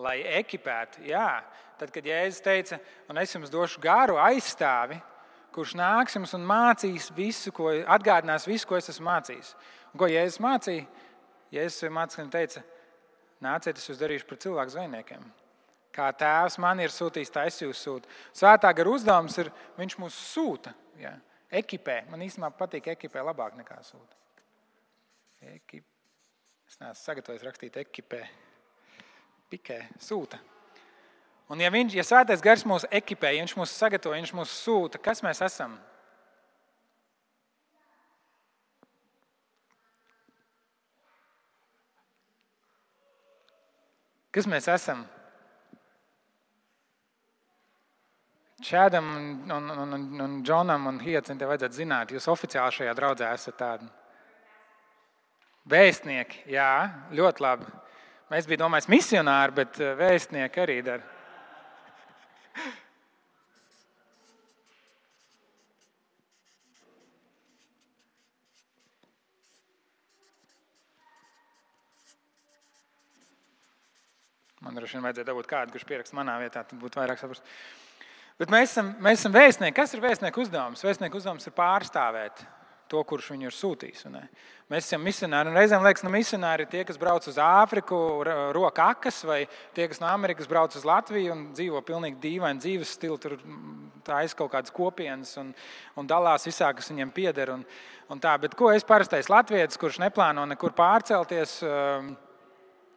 Lai 0.00 0.20
ekipētu, 0.40 1.04
jā. 1.10 1.40
Tad, 1.80 1.92
kad 1.92 2.06
Jēzus 2.06 2.42
teica, 2.44 2.78
un 3.08 3.20
es 3.20 3.32
jums 3.34 3.52
došu 3.52 3.80
garu 3.82 4.18
aizstāvi, 4.20 4.98
kurš 5.54 5.74
nāks 5.78 6.16
jums 6.16 6.32
un 6.36 6.44
mācīs 6.46 7.10
visu, 7.16 7.52
ko 7.56 7.70
atgādinās 7.72 8.46
visu, 8.48 8.68
ko 8.68 8.78
es 8.78 8.90
esmu 8.92 9.08
mācījis. 9.08 9.54
Un 9.92 10.00
ko 10.00 10.08
Jēzus 10.10 10.40
mācīja? 10.44 10.86
Jēzus 11.52 11.92
mācīja, 11.92 12.28
teica, 12.32 12.64
nāciet, 13.44 13.80
es 13.80 13.88
jūs 13.90 14.00
darīšu 14.00 14.28
par 14.28 14.40
cilvēku 14.44 14.76
zvejniekiem. 14.76 15.24
Kā 15.94 16.12
tēvs 16.14 16.56
man 16.62 16.80
ir 16.84 16.92
sūtījis, 16.94 17.32
tā 17.34 17.48
es 17.50 17.58
jūs 17.58 17.80
sūtu. 17.82 18.10
Svētā 18.36 18.70
gara 18.76 18.92
uzdevums 18.92 19.40
ir, 19.42 19.50
viņš 19.80 19.96
mūs 19.98 20.18
sūta. 20.30 20.72
Ja? 21.00 21.16
Ekipē. 21.50 22.04
Man 22.12 22.22
īstenībā 22.22 22.52
patīk 22.54 22.92
ekipē 22.92 23.24
labāk 23.26 23.58
nekā 23.58 23.80
sūta. 23.82 24.14
Ekip... 25.56 25.84
Es 26.70 26.78
neesmu 26.78 27.02
sagatavojis 27.02 27.42
rakstīt 27.42 27.80
ekipē. 27.82 28.22
Pikē, 29.50 29.80
sūta. 29.98 30.38
Un 31.50 31.58
ja, 31.58 31.70
viņš, 31.74 31.94
ja 31.98 32.04
svētais 32.06 32.42
gars 32.44 32.62
mūs 32.62 32.84
ekipē, 32.94 33.32
ja 33.34 33.42
viņš 33.42 33.56
mūs 33.58 33.72
sagatavo, 33.74 34.14
viņš 34.14 34.34
mūs 34.38 34.52
sūta, 34.62 35.00
kas 35.02 35.24
mēs 35.26 35.42
esam? 35.42 35.74
Kas 44.30 44.46
mēs 44.46 44.70
esam? 44.70 45.02
Čēdam, 48.62 49.06
un, 49.50 49.70
un, 49.72 49.92
un, 49.96 50.08
un 50.22 50.40
Džonam 50.46 50.86
un 50.86 51.00
Hiacintē 51.02 51.48
vajadzētu 51.48 51.80
zināt, 51.80 52.10
jūs 52.14 52.28
oficiāli 52.30 52.76
šajā 52.76 52.94
draudzē 52.94 53.30
esat 53.34 53.56
tādi. 53.58 53.88
Vēstnieki, 55.70 56.44
jā, 56.54 56.70
ļoti 57.16 57.42
labi. 57.42 57.72
Mēs 58.30 58.46
bijām 58.46 58.68
domājis 58.68 58.86
misionāri, 58.86 59.54
bet 59.56 59.78
eh, 59.82 59.96
vēstnieki 59.98 60.60
arī 60.62 60.76
dara. 60.86 61.02
Man 74.60 74.78
droši 74.78 74.94
vien 74.94 75.02
vajadzēja 75.08 75.26
dabūt 75.26 75.50
kādu, 75.50 75.74
kurš 75.74 75.88
pierakst 75.88 76.14
manā 76.14 76.36
vietā, 76.38 76.62
tad 76.62 76.78
būtu 76.78 77.00
vairāk 77.00 77.18
saprast. 77.18 77.42
Bet 78.38 78.54
mēs 78.54 78.70
esam, 78.70 78.94
mēs 79.02 79.24
esam 79.24 79.34
vēstnieki. 79.34 79.74
Kas 79.74 79.96
ir 79.96 80.06
vēstnieku 80.06 80.44
uzdevums? 80.44 80.86
Vēstnieku 80.86 81.18
uzdevums 81.18 81.50
ir 81.50 81.58
pārstāvēt 81.58 82.46
to, 82.90 83.02
kurš 83.06 83.30
viņu 83.34 83.48
ir 83.48 83.54
sūtījis. 83.54 84.06
Un, 84.08 84.16
mēs 84.72 84.88
esam 84.88 85.04
misionāri. 85.06 85.50
Un 85.50 85.58
reizēm 85.58 85.84
liekas, 85.86 86.02
ka 86.02 86.08
nu, 86.08 86.14
misionāri 86.14 86.66
ir 86.66 86.70
tie, 86.72 86.82
kas 86.88 86.98
brauc 87.00 87.26
uz 87.30 87.38
Āfriku, 87.42 87.98
roka 88.56 88.90
akas, 88.94 89.22
vai 89.28 89.44
tie, 89.76 89.86
kas 89.90 90.02
no 90.02 90.08
Amerikas 90.10 90.50
brauc 90.50 90.74
uz 90.78 90.86
Latviju 90.86 91.34
un 91.34 91.44
dzīvo 91.54 91.82
pilnīgi 91.86 92.20
dīvainu 92.22 92.62
dzīves 92.62 92.94
stilu. 92.98 93.18
Tur 93.22 93.36
taisa 94.06 94.38
kaut 94.38 94.52
kādas 94.54 94.74
kopienas 94.74 95.36
un, 95.40 95.52
un 95.98 96.10
dalās 96.10 96.48
visā, 96.48 96.72
kas 96.76 96.90
viņiem 96.92 97.14
pieder. 97.14 97.54
Un, 97.54 97.64
un 98.10 98.22
tā. 98.22 98.34
Bet 98.42 98.56
ko 98.58 98.72
es 98.74 98.86
parastais 98.86 99.30
latviečs, 99.30 99.78
kurš 99.80 100.00
neplāno 100.02 100.46
nekur 100.50 100.74
pārcelties, 100.78 101.60
uh, 101.66 102.10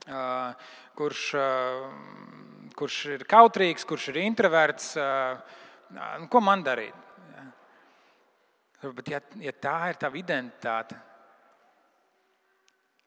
uh, 0.10 0.74
kurš, 0.98 1.28
uh, 1.38 2.74
kurš 2.80 3.00
ir 3.18 3.28
kautrīgs, 3.30 3.86
kurš 3.88 4.10
ir 4.14 4.24
introverts, 4.26 4.94
uh, 4.98 5.62
ko 6.30 6.42
man 6.42 6.66
darīt? 6.66 6.98
Bet, 8.92 9.08
ja, 9.08 9.22
ja 9.40 9.54
tā 9.56 9.78
ir 9.94 10.00
tava 10.02 10.20
identitāte, 10.20 10.98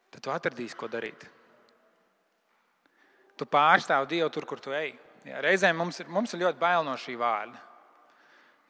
tad 0.09 0.23
tu 0.25 0.33
atradīsi, 0.33 0.77
ko 0.77 0.89
darīt. 0.89 1.27
Tu 3.37 3.45
pārstāvi 3.45 4.09
Dievu 4.15 4.31
tur, 4.33 4.47
kur 4.49 4.61
tu 4.63 4.73
ej. 4.73 4.95
Jā, 5.27 5.41
reizēm 5.43 5.77
mums 5.77 5.99
ir, 6.01 6.09
mums 6.09 6.33
ir 6.33 6.41
ļoti 6.45 6.61
bail 6.61 6.85
no 6.87 6.95
šī 6.97 7.13
vārda. 7.19 7.59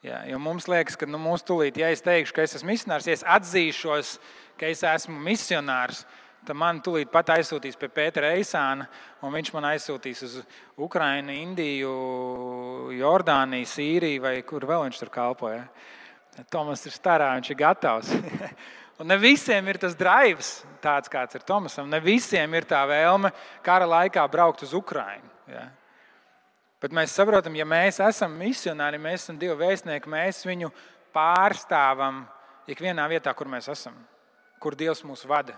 Jā, 0.05 0.21
jo 0.29 0.37
mums 0.41 0.67
liekas, 0.69 0.97
ka 0.99 1.07
nu, 1.09 1.19
mūsu 1.21 1.47
tūlīt, 1.47 1.79
ja 1.81 1.89
es 1.93 2.03
teikšu, 2.05 2.35
ka 2.35 2.43
es 2.45 2.53
esmu 2.59 2.69
misionārs, 2.69 3.07
ja 3.09 3.15
es 3.17 3.23
atzīšos, 3.25 4.11
ka 4.59 4.69
es 4.69 4.83
esmu 4.85 5.17
misionārs, 5.25 6.03
tad 6.45 6.59
man 6.59 6.81
tūlīt 6.85 7.09
pat 7.11 7.31
aizsūtīs 7.33 7.79
pie 7.79 7.89
Pētera 7.91 8.29
Eisāna, 8.37 8.85
un 9.25 9.33
viņš 9.33 9.51
man 9.55 9.67
aizsūtīs 9.71 10.21
uz 10.27 10.35
Ukrajinu, 10.77 11.33
Indiju, 11.33 11.93
Jordāniju, 12.97 13.69
Sīriju 13.71 14.23
vai 14.23 14.35
kur 14.47 14.67
vēl 14.69 14.85
viņš 14.85 15.01
tur 15.01 15.11
kalpoja. 15.13 15.65
Tomas 16.51 16.83
ir 16.85 16.93
starā, 16.93 17.31
viņš 17.37 17.49
ir 17.53 17.57
gatavs. 17.57 18.11
Un 19.01 19.09
ne 19.11 19.17
visiem 19.21 19.67
ir 19.69 19.77
tas 19.77 19.93
drives, 19.97 20.63
tāds 20.81 21.09
kāds 21.11 21.37
ir 21.37 21.43
Tomasam. 21.45 21.89
Ne 21.89 21.99
visiem 22.01 22.53
ir 22.57 22.65
tā 22.65 22.79
vēlme 22.89 23.29
kara 23.65 23.85
laikā 23.85 24.23
braukt 24.31 24.63
uz 24.65 24.73
Ukrajinu. 24.77 25.29
Ja? 25.49 25.67
Bet 26.81 26.93
mēs 26.93 27.13
saprotam, 27.13 27.55
ja 27.57 27.65
mēs 27.65 28.01
esam 28.01 28.33
misionāri, 28.37 28.97
mēs 29.01 29.25
esam 29.25 29.37
Dieva 29.41 29.57
vēstnieki, 29.59 30.09
mēs 30.09 30.43
viņu 30.45 30.71
pārstāvam 31.13 32.23
ikvienā 32.69 33.05
vietā, 33.09 33.33
kur 33.37 33.49
mēs 33.49 33.69
esam, 33.73 33.95
kur 34.61 34.77
Dievs 34.77 35.03
mūs 35.05 35.25
vada. 35.29 35.55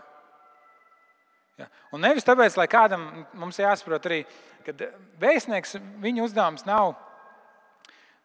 Ja? 1.59 1.67
Un 1.95 2.03
nevis 2.03 2.27
tāpēc, 2.27 2.55
lai 2.59 2.67
kādam 2.71 3.07
mums 3.39 3.59
jāsaprot 3.59 4.07
arī, 4.07 4.21
ka 4.67 4.75
vēstnieks, 5.19 5.77
viņa 6.03 6.27
uzdevums 6.27 6.67
nav 6.67 6.95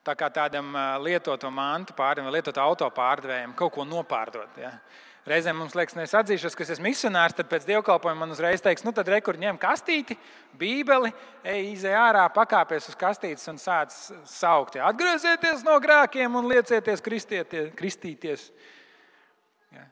tā 0.05 0.15
kā 0.19 0.29
tādam 0.33 0.75
lietotu 1.03 1.51
mantu 1.53 1.97
pārdevējam 1.97 2.35
lietotu 2.35 2.63
auto 2.63 2.89
pārdevējam 2.93 3.57
kaut 3.57 3.75
ko 3.75 3.89
nopārdot. 3.89 4.61
Ja. 4.61 4.77
Reizēm 5.25 5.57
mums 5.57 5.73
liekas, 5.73 5.95
nu 5.97 6.03
es 6.05 6.13
atzīšos, 6.13 6.53
ka 6.53 6.67
es 6.67 6.75
esmu 6.75 6.85
misionārs, 6.91 7.33
tad 7.33 7.49
pēc 7.49 7.65
dievkalpojuma 7.65 8.27
man 8.27 8.35
uzreiz 8.35 8.61
teiks, 8.61 8.85
nu 8.85 8.93
tad 8.93 9.09
rekur 9.09 9.39
ņem 9.41 9.57
kastīti, 9.57 10.19
bībeli, 10.61 11.09
ej 11.49 11.71
izē 11.71 11.95
ārā, 11.97 12.27
pakāpies 12.35 12.91
uz 12.93 12.99
kastītes 13.01 13.49
un 13.49 13.57
sāc 13.61 13.97
saukt. 14.29 14.77
Ja. 14.77 14.91
Atgriezieties 14.93 15.65
no 15.65 15.79
grēkiem 15.81 16.37
un 16.37 16.51
liecieties 16.53 17.01
kristīties. 17.01 18.51
Ja. 19.73 19.89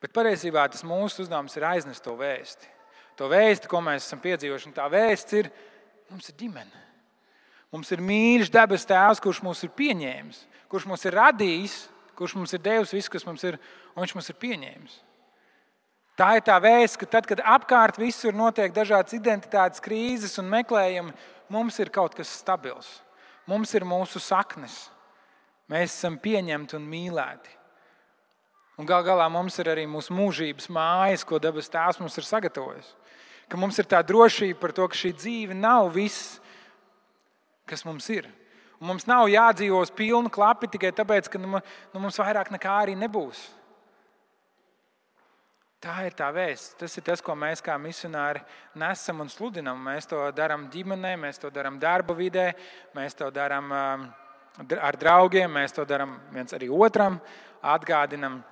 Bet 0.00 0.16
patiesībā 0.16 0.64
tas 0.72 0.86
mūsu 0.88 1.26
uzdevums 1.26 1.60
ir 1.60 1.68
aiznest 1.74 2.06
to 2.06 2.16
vēsti. 2.16 2.72
To 3.20 3.28
vēsti, 3.28 3.68
ko 3.68 3.84
mēs 3.84 4.06
esam 4.08 4.24
piedzīvojuši, 4.24 4.72
un 4.72 4.78
tā 4.80 4.88
vēsts 4.88 5.42
ir, 5.42 5.52
mums 6.08 6.32
ir 6.32 6.40
ģimene. 6.40 6.86
Mums 7.70 7.92
ir 7.94 8.02
mīļš 8.02 8.50
debes 8.50 8.86
tēvs, 8.88 9.20
kurš 9.22 9.42
mūs 9.46 9.62
ir 9.66 9.70
pieņēmis, 9.78 10.40
kurš 10.70 10.88
mūs 10.90 11.06
ir 11.06 11.14
radījis, 11.14 11.76
kurš 12.18 12.34
mums 12.36 12.54
ir 12.56 12.62
devis 12.64 12.94
visu, 12.94 13.12
kas 13.12 13.26
mums 13.28 13.44
ir, 13.46 13.60
un 13.94 14.02
viņš 14.02 14.16
mums 14.16 14.30
ir 14.32 14.38
pieņēmis. 14.42 14.96
Tā 16.18 16.34
ir 16.36 16.42
tā 16.44 16.58
vēsts, 16.60 16.98
ka 17.00 17.06
tad, 17.08 17.28
kad 17.30 17.40
apkārt 17.40 17.96
visur 17.96 18.34
notiek 18.36 18.74
dažādas 18.76 19.14
identitātes 19.16 19.80
krīzes 19.80 20.34
un 20.42 20.50
meklējumi, 20.52 21.14
mums 21.48 21.78
ir 21.80 21.92
kaut 21.94 22.16
kas 22.18 22.32
stabils. 22.42 22.98
Mums 23.48 23.72
ir 23.78 23.86
mūsu 23.88 24.20
saknes. 24.20 24.90
Mēs 25.70 25.94
esam 25.94 26.18
pieņemti 26.20 26.76
un 26.76 26.84
mīlēti. 26.90 27.54
Un 28.80 28.88
gal 28.88 29.04
galā 29.06 29.28
mums 29.30 29.58
ir 29.60 29.70
arī 29.70 29.86
mūsu 29.88 30.14
mūžības 30.16 30.68
mājas, 30.72 31.24
ko 31.24 31.38
dabas 31.38 31.70
tēvs 31.70 32.00
mums 32.02 32.16
ir 32.18 32.26
sagatavojis. 32.26 32.94
Ka 33.50 33.58
mums 33.60 33.78
ir 33.78 33.88
tā 33.88 34.00
drošība 34.06 34.58
par 34.60 34.72
to, 34.72 34.86
ka 34.88 34.96
šī 34.96 35.14
dzīve 35.16 35.56
nav 35.56 35.90
viss, 35.94 36.39
kas 37.70 37.86
mums 37.86 38.08
ir. 38.12 38.28
Un 38.80 38.88
mums 38.88 39.04
nav 39.08 39.28
jādzīvo 39.28 39.80
uz 39.84 39.92
pilnu 39.92 40.32
klapi 40.32 40.70
tikai 40.72 40.90
tāpēc, 40.96 41.28
ka 41.28 41.38
nu, 41.40 41.58
nu, 41.60 42.00
mums 42.00 42.18
vairāk 42.20 42.48
nekā 42.54 42.76
arī 42.82 42.96
nebūs. 42.96 43.42
Tā 45.80 45.94
ir 46.04 46.16
tā 46.16 46.26
vēsts. 46.32 46.74
Tas 46.80 46.96
ir 46.96 47.04
tas, 47.04 47.22
ko 47.24 47.32
mēs 47.36 47.62
kā 47.64 47.76
misionāri 47.80 48.42
nesam 48.76 49.22
un 49.24 49.30
sludinam. 49.32 49.78
Mēs 49.80 50.08
to 50.08 50.26
darām 50.36 50.66
ģimenē, 50.72 51.14
mēs 51.20 51.40
to 51.40 51.48
darām 51.52 51.78
darba 51.80 52.16
vidē, 52.16 52.50
mēs 52.96 53.16
to 53.16 53.30
darām 53.32 53.72
um, 53.72 54.04
ar 54.76 54.98
draugiem, 55.00 55.48
mēs 55.56 55.76
to 55.76 55.86
darām 55.88 56.18
viens 56.34 56.52
arī 56.56 56.68
otram, 56.68 57.16
atgādinam. 57.64 58.42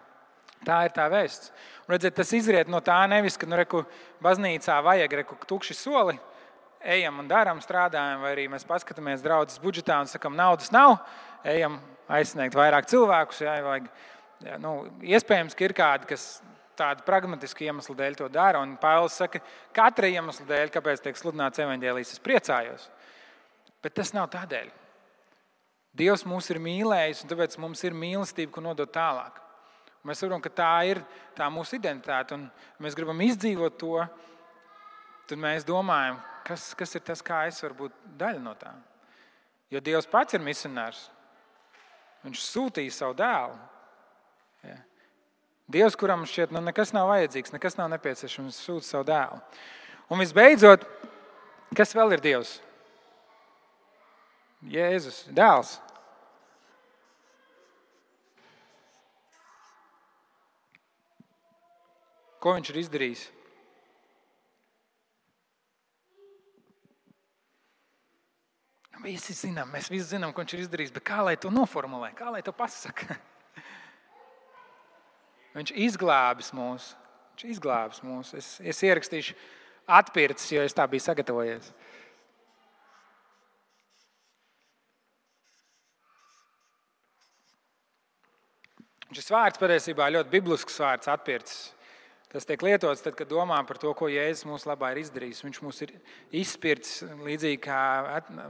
Tā 0.64 0.82
ir 0.88 0.94
tā 0.96 1.04
vēsts. 1.12 1.52
Un, 1.84 1.92
redziet, 1.94 2.16
tas 2.16 2.32
izriet 2.36 2.68
no 2.72 2.80
tā, 2.84 2.96
nevis, 3.12 3.36
ka 3.40 3.46
nu, 3.48 3.56
reku, 3.60 3.84
baznīcā 4.24 4.80
vajag 4.84 5.20
reku, 5.20 5.36
tukši 5.48 5.76
soli, 5.76 6.16
ejam 6.84 7.18
un 7.22 7.28
darām, 7.30 7.60
strādājam, 7.62 8.22
vai 8.22 8.34
arī 8.34 8.46
mēs 8.50 8.66
paskatāmies 8.68 9.24
draudzes 9.24 9.60
budžetā 9.62 9.98
un 10.02 10.10
sakām, 10.10 10.36
naudas 10.38 10.70
nav, 10.74 10.98
ejam 11.46 11.78
aizsniegt 12.08 12.56
vairāk 12.56 12.88
cilvēkus. 12.90 13.42
Jā, 13.44 13.56
vajag, 13.64 13.88
jā, 14.46 14.58
nu, 14.62 14.74
iespējams, 15.16 15.56
ka 15.58 15.66
ir 15.66 15.74
kādi, 15.76 16.08
kas 16.12 16.28
tādu 16.78 17.04
pragmatisku 17.06 17.66
iemeslu 17.66 17.96
dēļ 17.98 18.18
to 18.20 18.28
dara. 18.32 18.62
Un 18.62 18.76
Pāvils 18.80 19.18
saka, 19.18 19.40
ka 19.42 19.80
katra 19.82 20.10
iemesla 20.12 20.46
dēļ, 20.48 20.72
kāpēc 20.74 21.02
tiek 21.04 21.18
sludināts 21.18 21.62
evaņģēlijas, 21.64 22.14
es 22.14 22.22
priecājos. 22.22 22.86
Bet 23.82 23.96
tas 23.98 24.14
nav 24.14 24.30
tādēļ. 24.34 24.70
Dievs 25.98 26.24
mūs 26.28 26.50
ir 26.52 26.60
mīlējis, 26.62 27.24
un 27.24 27.30
tāpēc 27.32 27.58
mums 27.58 27.82
ir 27.86 27.96
mīlestība, 27.96 28.52
ko 28.54 28.62
nodot 28.62 28.90
tālāk. 28.94 29.40
Mēs 30.06 30.22
saprotam, 30.22 30.42
ka 30.44 30.52
tā 30.54 30.72
ir 30.86 31.00
tā 31.36 31.48
mūsu 31.50 31.76
identitāte, 31.78 32.36
un 32.36 32.46
mēs 32.82 32.94
gribam 32.96 33.18
izdzīvot 33.24 33.78
to. 33.80 34.04
Tad 35.28 35.40
mēs 35.42 35.66
domājam, 35.68 36.20
kas, 36.48 36.72
kas 36.78 36.96
ir 36.96 37.04
tas, 37.04 37.22
kā 37.24 37.44
es 37.48 37.60
varu 37.62 37.84
būt 37.84 37.96
daļa 38.20 38.42
no 38.42 38.54
tā. 38.58 38.72
Jo 39.72 39.82
Dievs 39.84 40.08
pats 40.08 40.36
ir 40.36 40.44
misionārs. 40.44 41.08
Viņš 42.24 42.44
sūtīja 42.44 42.94
savu 42.94 43.16
dēlu. 43.18 43.58
Ja. 44.66 44.78
Dievs, 45.68 45.96
kuram 46.00 46.24
šķiet, 46.26 46.54
nu, 46.56 46.62
nekas 46.64 46.94
nav 46.96 47.10
vajadzīgs, 47.12 47.52
nekas 47.52 47.76
nav 47.78 47.90
nepieciešams, 47.92 48.62
sūta 48.64 48.88
savu 48.88 49.06
dēlu. 49.10 49.42
Un 50.08 50.22
visbeidzot, 50.24 50.86
kas 51.76 51.92
vēl 51.94 52.16
ir 52.16 52.24
Dievs? 52.24 52.54
Jēzus, 54.72 55.26
dēls. 55.36 55.76
Ko 62.42 62.54
viņš 62.56 62.72
ir 62.72 62.80
izdarījis? 62.80 63.28
Visi 69.02 69.34
zinām, 69.36 69.68
mēs 69.70 69.86
visi 69.92 70.16
zinām, 70.16 70.32
ko 70.34 70.42
viņš 70.42 70.54
ir 70.56 70.62
izdarījis, 70.64 70.92
bet 70.94 71.04
kā 71.06 71.20
lai 71.22 71.36
to 71.38 71.52
noformulē, 71.54 72.10
kā 72.18 72.32
lai 72.34 72.40
to 72.42 72.54
pasakā? 72.56 73.14
Viņš 75.54 75.70
izglābis 75.86 76.50
mūs. 76.56 76.90
Viņš 77.32 77.44
izglābis 77.54 78.02
mūs. 78.02 78.32
Es, 78.34 78.48
es 78.58 78.82
ierakstīšu 78.82 79.36
atpircis, 79.98 80.50
jo 80.56 80.66
es 80.66 80.74
tā 80.74 80.86
biju 80.90 81.06
sagatavojies. 81.06 81.70
Šis 89.14 89.30
vārds 89.32 89.62
patiesībā 89.62 90.10
ļoti 90.12 90.34
biblisks 90.34 90.82
vārds, 90.82 91.08
atpircis. 91.08 91.77
Tas 92.28 92.44
tiek 92.44 92.60
lietots 92.60 93.00
tad, 93.00 93.14
kad 93.16 93.30
domājam 93.30 93.64
par 93.64 93.78
to, 93.80 93.90
ko 93.96 94.10
Jēzus 94.12 94.44
mūsu 94.44 94.68
labā 94.68 94.90
ir 94.92 94.98
izdarījis. 95.00 95.40
Viņš 95.46 95.60
mums 95.64 95.78
ir 95.86 95.94
izspirts 96.36 96.98
līdzīgi 97.24 97.62
kā 97.64 97.78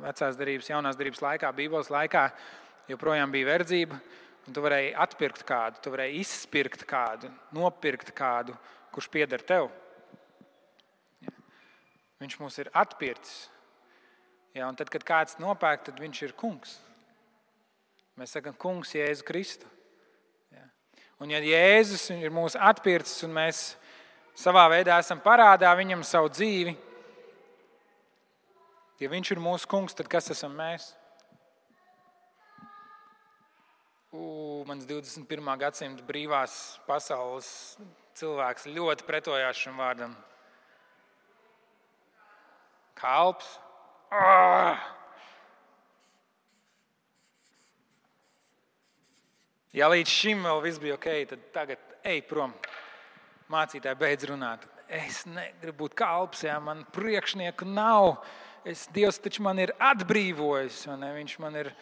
vecās 0.03 0.39
darbības, 0.41 0.71
jaunās 0.73 0.99
darbības 0.99 1.23
laikā, 1.23 1.53
Bībeles 1.55 1.93
laikā. 1.95 2.25
Joprojām 2.91 3.31
bija 3.31 3.47
verdzība, 3.53 4.01
tu 4.51 4.65
varēji 4.65 4.97
atpirkt 4.99 5.45
kādu, 5.47 5.79
tu 5.85 5.93
varēji 5.95 6.25
izspirkt 6.25 6.83
kādu, 6.91 7.31
nopirkt 7.55 8.11
kādu, 8.19 8.57
kurš 8.97 9.11
pieder 9.15 9.47
tev. 9.47 9.71
Viņš 12.19 12.39
mums 12.43 12.59
ir 12.59 12.75
atpircis. 12.75 13.47
Ja, 14.59 14.73
tad, 14.75 14.91
kad 14.91 15.07
kāds 15.07 15.39
nopērk, 15.39 15.87
tad 15.87 16.01
viņš 16.03 16.25
ir 16.27 16.35
kungs. 16.35 16.81
Mēs 18.19 18.35
sakām, 18.35 18.57
kungs, 18.59 18.97
Jēzu 18.97 19.23
Kristu. 19.29 19.71
Un 21.19 21.33
ja 21.35 21.41
Jēzus 21.43 22.05
ir 22.15 22.31
mūsu 22.31 22.61
atpircis 22.63 23.25
un 23.27 23.33
mēs 23.35 23.63
savā 24.39 24.69
veidā 24.71 25.01
esam 25.03 25.19
parādā 25.19 25.73
viņam 25.75 26.05
savu 26.07 26.31
dzīvi, 26.31 26.77
ja 29.03 29.11
viņš 29.11 29.33
ir 29.35 29.41
mūsu 29.43 29.67
kungs, 29.71 29.97
tad 29.99 30.07
kas 30.11 30.31
esam 30.31 30.55
mēs? 30.55 30.93
U, 34.15 34.63
mans 34.69 34.87
21. 34.89 35.51
gadsimta 35.61 36.07
brīvās 36.07 36.79
pasaules 36.87 37.49
cilvēks 38.17 38.71
ļoti 38.71 39.09
pretojās 39.11 39.59
šim 39.59 39.75
vārdam. 39.83 40.15
Kalps. 42.99 43.59
Ah! 44.15 44.98
Ja 49.77 49.91
līdz 49.93 50.09
šim 50.09 50.47
vēl 50.47 50.63
viss 50.65 50.81
bija 50.81 50.97
ok, 50.97 51.07
tad 51.29 51.41
tagad 51.53 51.97
ej 52.09 52.23
prom. 52.29 52.55
Mācītāji 53.53 54.01
beidz 54.01 54.29
runāt. 54.31 54.65
Es 54.89 55.27
negribu 55.29 55.85
būt 55.85 55.97
kalps, 55.99 56.47
ja 56.47 56.57
man 56.65 56.87
priekšnieku 56.97 57.69
nav. 57.69 58.23
Es, 58.65 58.87
Dievs 58.93 59.21
taču 59.21 59.45
man 59.45 59.61
ir 59.61 59.75
atbrīvojis. 59.77 60.87
Viņš 60.89 61.37
man 61.45 61.61
ir. 61.61 61.73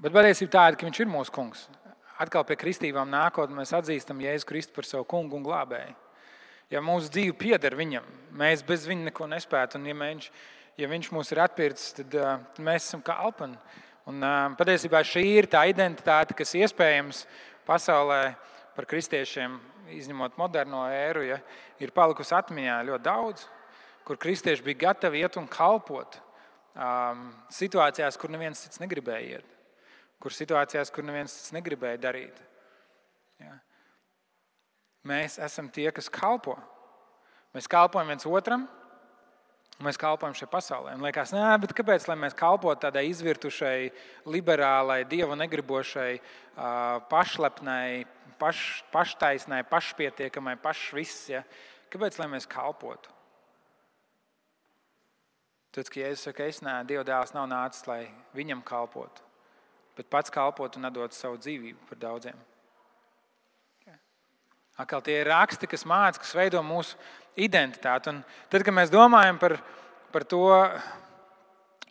Bet 0.00 0.16
patiesība 0.16 0.56
tāda, 0.56 0.80
ka 0.80 0.88
viņš 0.88 1.02
ir 1.04 1.12
mūsu 1.12 1.34
kungs. 1.34 1.66
Atkal 2.20 2.46
pie 2.48 2.56
kristībām 2.56 3.10
nākot, 3.12 3.52
mēs 3.52 3.74
atzīstam 3.76 4.22
Jēzu 4.24 4.48
Kristu 4.48 4.74
par 4.76 4.88
savu 4.88 5.04
kungu 5.10 5.36
un 5.36 5.44
glābēju. 5.44 5.94
Ja 6.72 6.80
mūsu 6.80 7.12
dzīve 7.12 7.36
pieder 7.36 7.76
viņam, 7.76 8.06
mēs 8.40 8.64
bez 8.66 8.86
viņa 8.88 9.10
neko 9.10 9.28
nespētu. 9.30 9.76
Un, 9.78 9.88
ja, 9.90 9.96
viņš, 10.00 10.28
ja 10.80 10.88
viņš 10.90 11.10
mūs 11.12 11.32
ir 11.34 11.42
atpircis, 11.44 11.92
tad 12.00 12.16
uh, 12.16 12.38
mēs 12.64 12.88
esam 12.88 13.04
kā 13.04 13.18
alpani. 13.20 13.60
Un, 14.10 14.20
patiesībā 14.58 15.00
šī 15.06 15.22
ir 15.38 15.46
tā 15.48 15.62
identitāte, 15.70 16.36
kas 16.36 16.52
iespējams 16.58 17.22
pasaulē 17.64 18.34
par 18.76 18.88
kristiešiem, 18.90 19.56
izņemot 19.96 20.36
moderno 20.40 20.82
ēru, 20.92 21.22
ja, 21.24 21.38
ir 21.80 21.92
palikusi 21.96 22.34
atmiņā 22.36 22.82
ļoti 22.90 23.04
daudz, 23.06 23.46
kur 24.04 24.20
kristieši 24.20 24.64
bija 24.66 24.82
gatavi 24.88 25.22
iet 25.24 25.38
un 25.40 25.48
kalpot 25.48 26.18
um, 26.20 27.30
situācijās, 27.52 28.18
kur 28.20 28.32
neviens 28.34 28.66
cits 28.66 28.82
negribēja 28.82 29.38
iet, 29.38 29.56
kur 30.20 30.36
situācijās, 30.36 30.92
kur 30.92 31.06
neviens 31.06 31.32
cits 31.38 31.54
negribēja 31.56 32.02
darīt. 32.04 32.40
Ja. 33.40 33.56
Mēs 35.08 35.38
esam 35.40 35.72
tie, 35.72 35.88
kas 35.96 36.12
kalpo. 36.12 36.58
Mēs 37.56 37.68
kalpojam 37.70 38.12
viens 38.12 38.26
otram, 38.28 38.68
Mēs 39.82 39.98
kalpojam 39.98 40.36
šai 40.38 40.46
pasaulē. 40.52 40.92
Un 40.94 41.02
liekas, 41.02 41.32
nē, 41.34 41.42
bet 41.64 41.72
kāpēc 41.74 42.06
mēs 42.14 42.36
kalpotu 42.38 42.84
tādai 42.86 43.08
izvirtušai, 43.10 43.90
liberālai, 44.30 45.00
dievu 45.10 45.34
negribošai, 45.34 46.20
pašlepnai, 47.10 48.04
paš, 48.38 48.84
paštaisnai, 48.94 49.64
pašpietiekamai, 49.66 50.54
pašviss? 50.62 51.26
Ja? 51.32 51.42
Kāpēc 51.90 52.20
mēs 52.30 52.46
kalpotu? 52.46 53.10
Tad, 55.74 55.90
kad 55.90 56.04
Jēzus 56.04 56.28
saka, 56.28 56.46
es 56.46 56.62
nē, 56.62 56.76
Dieva 56.86 57.02
dēls 57.02 57.34
nav 57.34 57.48
nācis, 57.50 57.82
lai 57.90 58.04
viņam 58.38 58.62
kalpotu, 58.62 59.26
bet 59.98 60.06
pats 60.06 60.30
kalpotu 60.30 60.78
un 60.78 60.86
dot 60.94 61.16
savu 61.18 61.40
dzīvību 61.42 61.88
par 61.88 61.98
daudziem. 61.98 62.38
Atkal 64.80 65.04
tie 65.06 65.20
ir 65.20 65.30
raksti, 65.30 65.68
kas 65.70 65.86
māca, 65.86 66.18
kas 66.18 66.34
veido 66.34 66.58
mūsu 66.66 66.98
identitāti. 67.38 68.10
Un 68.10 68.22
tad, 68.50 68.64
kad 68.66 68.74
mēs 68.74 68.90
domājam 68.90 69.38
par, 69.38 69.56
par 70.14 70.26
to 70.26 70.48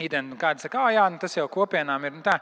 identitāti, 0.01 0.41
kāda 0.41 0.65
saka, 0.65 0.81
ah, 0.83 0.91
jā, 0.91 1.05
nu 1.11 1.21
tas 1.21 1.37
jau 1.37 1.47
kopienām 1.51 2.07
ir. 2.07 2.15
Nu 2.17 2.23
tā, 2.25 2.35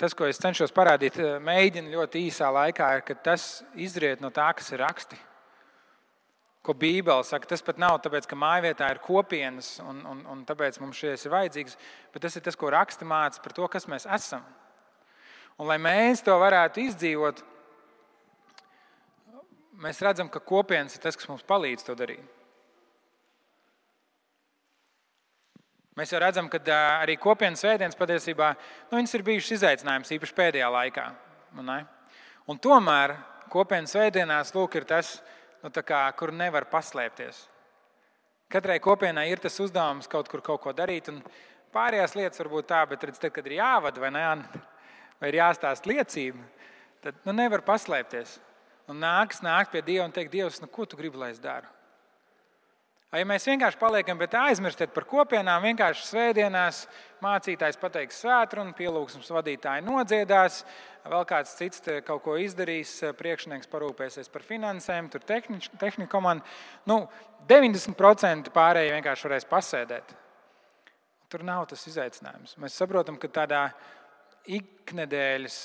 tas, 0.00 0.16
ko 0.16 0.28
es 0.28 0.40
cenšos 0.40 0.74
parādīt, 0.76 1.16
eh, 1.20 1.38
mēģinu 1.44 1.94
ļoti 1.96 2.24
īsā 2.28 2.50
laikā, 2.52 2.92
ir, 2.98 3.04
ka 3.06 3.16
tas 3.30 3.62
izriet 3.74 4.20
no 4.20 4.30
tā, 4.30 4.50
kas 4.56 4.72
ir 4.72 4.84
raksti. 4.84 5.18
Ko 6.60 6.74
Bībele 6.76 7.24
saka, 7.24 7.48
tas 7.48 7.62
pat 7.64 7.78
nav 7.80 8.02
tāpēc, 8.04 8.26
ka 8.28 8.36
mājvietā 8.36 8.90
ir 8.92 9.00
kopienas 9.00 9.78
un, 9.80 10.02
un, 10.04 10.18
un 10.28 10.42
tāpēc 10.44 10.76
mums 10.82 10.98
šis 11.00 11.24
ir 11.24 11.32
vajadzīgs, 11.32 11.78
bet 12.12 12.22
tas 12.26 12.36
ir 12.36 12.44
tas, 12.44 12.56
ko 12.56 12.68
raksta 12.68 13.08
māca 13.08 13.40
par 13.40 13.56
to, 13.56 13.68
kas 13.72 13.88
mēs 13.88 14.04
esam. 14.04 14.44
Un, 15.56 15.64
lai 15.68 15.78
mēs 15.80 16.20
to 16.24 16.36
varētu 16.36 16.84
izdzīvot, 16.84 17.40
mēs 19.80 20.02
redzam, 20.04 20.28
ka 20.28 20.42
kopienas 20.44 20.96
ir 20.96 21.02
tas, 21.04 21.16
kas 21.18 21.28
mums 21.30 21.46
palīdz 21.46 21.86
to 21.86 21.96
darīt. 21.98 22.36
Mēs 25.98 26.12
jau 26.14 26.20
redzam, 26.22 26.46
ka 26.48 26.60
arī 27.02 27.16
kopienas 27.20 27.60
svētdienas 27.64 27.98
patiesībā 27.98 28.54
nu, 28.92 29.00
ir 29.00 29.24
bijušas 29.26 29.58
izaicinājums, 29.58 30.12
īpaši 30.14 30.36
pēdējā 30.38 30.68
laikā. 30.72 31.06
Ne? 31.66 31.80
Un 32.48 32.60
tomēr 32.62 33.16
kopienas 33.52 33.92
svētdienās 33.96 34.54
lūk, 34.54 34.78
ir 34.78 34.86
tas, 34.88 35.18
nu, 35.64 35.72
kā, 35.84 36.04
kur 36.16 36.32
nevar 36.32 36.68
paslēpties. 36.70 37.42
Katrai 38.50 38.78
kopienai 38.82 39.28
ir 39.30 39.42
tas 39.42 39.58
uzdevums 39.62 40.08
kaut 40.10 40.30
kur 40.30 40.42
kaut 40.46 40.62
ko 40.62 40.72
darīt, 40.74 41.10
un 41.12 41.20
pārējās 41.74 42.16
lietas 42.18 42.40
var 42.42 42.48
būt 42.54 42.70
tā, 42.70 42.80
bet 42.90 43.04
redz, 43.06 43.20
tad, 43.20 43.34
kad 43.34 43.46
ir 43.46 43.58
jāvada 43.60 44.02
vai, 44.02 44.10
ne, 44.14 44.24
vai 45.20 45.30
ir 45.30 45.38
jāstāsta 45.42 45.90
liecība, 45.90 46.46
tad 47.04 47.18
nu, 47.26 47.34
nevar 47.36 47.62
paslēpties 47.66 48.38
un 48.90 48.98
nāks 49.02 49.44
nākt 49.44 49.72
pie 49.74 49.84
Dieva 49.86 50.08
un 50.08 50.14
teikt, 50.14 50.32
Dievs, 50.34 50.60
nu, 50.62 50.68
ko 50.70 50.86
tu 50.88 50.98
gribi, 50.98 51.20
lai 51.20 51.30
es 51.34 51.42
daru? 51.42 51.68
Ja 53.10 53.24
mēs 53.26 53.42
vienkārši 53.48 53.78
paliekam, 53.80 54.20
bet 54.20 54.36
aizmirstiet 54.38 54.92
par 54.94 55.02
kopienām, 55.10 55.64
vienkārši 55.66 56.04
svētdienās 56.06 56.84
mācītājs 57.18 57.78
pateiks 57.82 58.20
svētkrunu, 58.22 58.70
pielūgsmes 58.78 59.32
vadītāji 59.34 59.82
nodziedās, 59.82 60.60
vēl 61.10 61.26
kāds 61.26 61.56
cits 61.58 61.82
kaut 62.06 62.22
ko 62.22 62.36
izdarīs, 62.38 62.92
priekšnieks 63.18 63.66
parūpēsies 63.72 64.30
par 64.30 64.46
finansēm, 64.46 65.10
tur 65.10 65.26
tehnika 65.26 66.06
komanda. 66.12 66.46
Nu, 66.86 67.02
90% 67.50 68.54
pārējie 68.54 68.94
vienkārši 68.94 69.26
varēs 69.26 69.50
pasēdēt. 69.50 70.14
Tur 71.34 71.42
nav 71.46 71.66
tas 71.72 71.82
izaicinājums. 71.90 72.54
Mēs 72.62 72.78
saprotam, 72.78 73.18
ka 73.18 73.26
tādā 73.42 73.64
iknedēļas, 74.48 75.56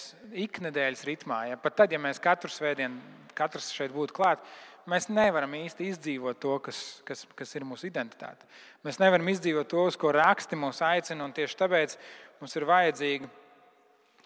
iknedēļas 0.45 1.03
ritmā, 1.07 1.41
ja 1.51 1.59
pat 1.59 1.77
tad, 1.81 1.93
ja 1.95 1.99
mēs 2.01 2.21
katru 2.23 2.51
svētdienu, 2.51 2.99
katrs 3.37 3.71
šeit 3.75 3.93
būtu 3.95 4.15
klāt, 4.15 4.43
mēs 4.89 5.07
nevaram 5.09 5.55
īsti 5.57 5.89
izdzīvot 5.91 6.39
to, 6.41 6.57
kas, 6.65 6.81
kas, 7.07 7.25
kas 7.35 7.55
ir 7.57 7.65
mūsu 7.67 7.89
identitāte. 7.89 8.47
Mēs 8.85 8.99
nevaram 9.01 9.29
izdzīvot 9.31 9.69
to, 9.71 9.85
uz 9.89 9.97
ko 9.99 10.11
raksti 10.15 10.59
mūs 10.59 10.83
aicina, 10.85 11.25
un 11.25 11.33
tieši 11.35 11.61
tāpēc 11.61 11.97
mums 12.41 12.55
ir 12.59 12.67
vajadzīga 12.69 13.31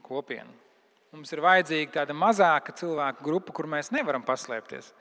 kopiena. 0.03 0.51
Mums 1.09 1.31
ir 1.33 1.39
vajadzīga 1.41 1.93
tāda 1.95 2.13
mazāka 2.13 2.73
cilvēku 2.77 3.23
grupa, 3.25 3.53
kur 3.57 3.65
mēs 3.65 3.88
nevaram 3.89 4.21
paslēpties. 4.21 4.91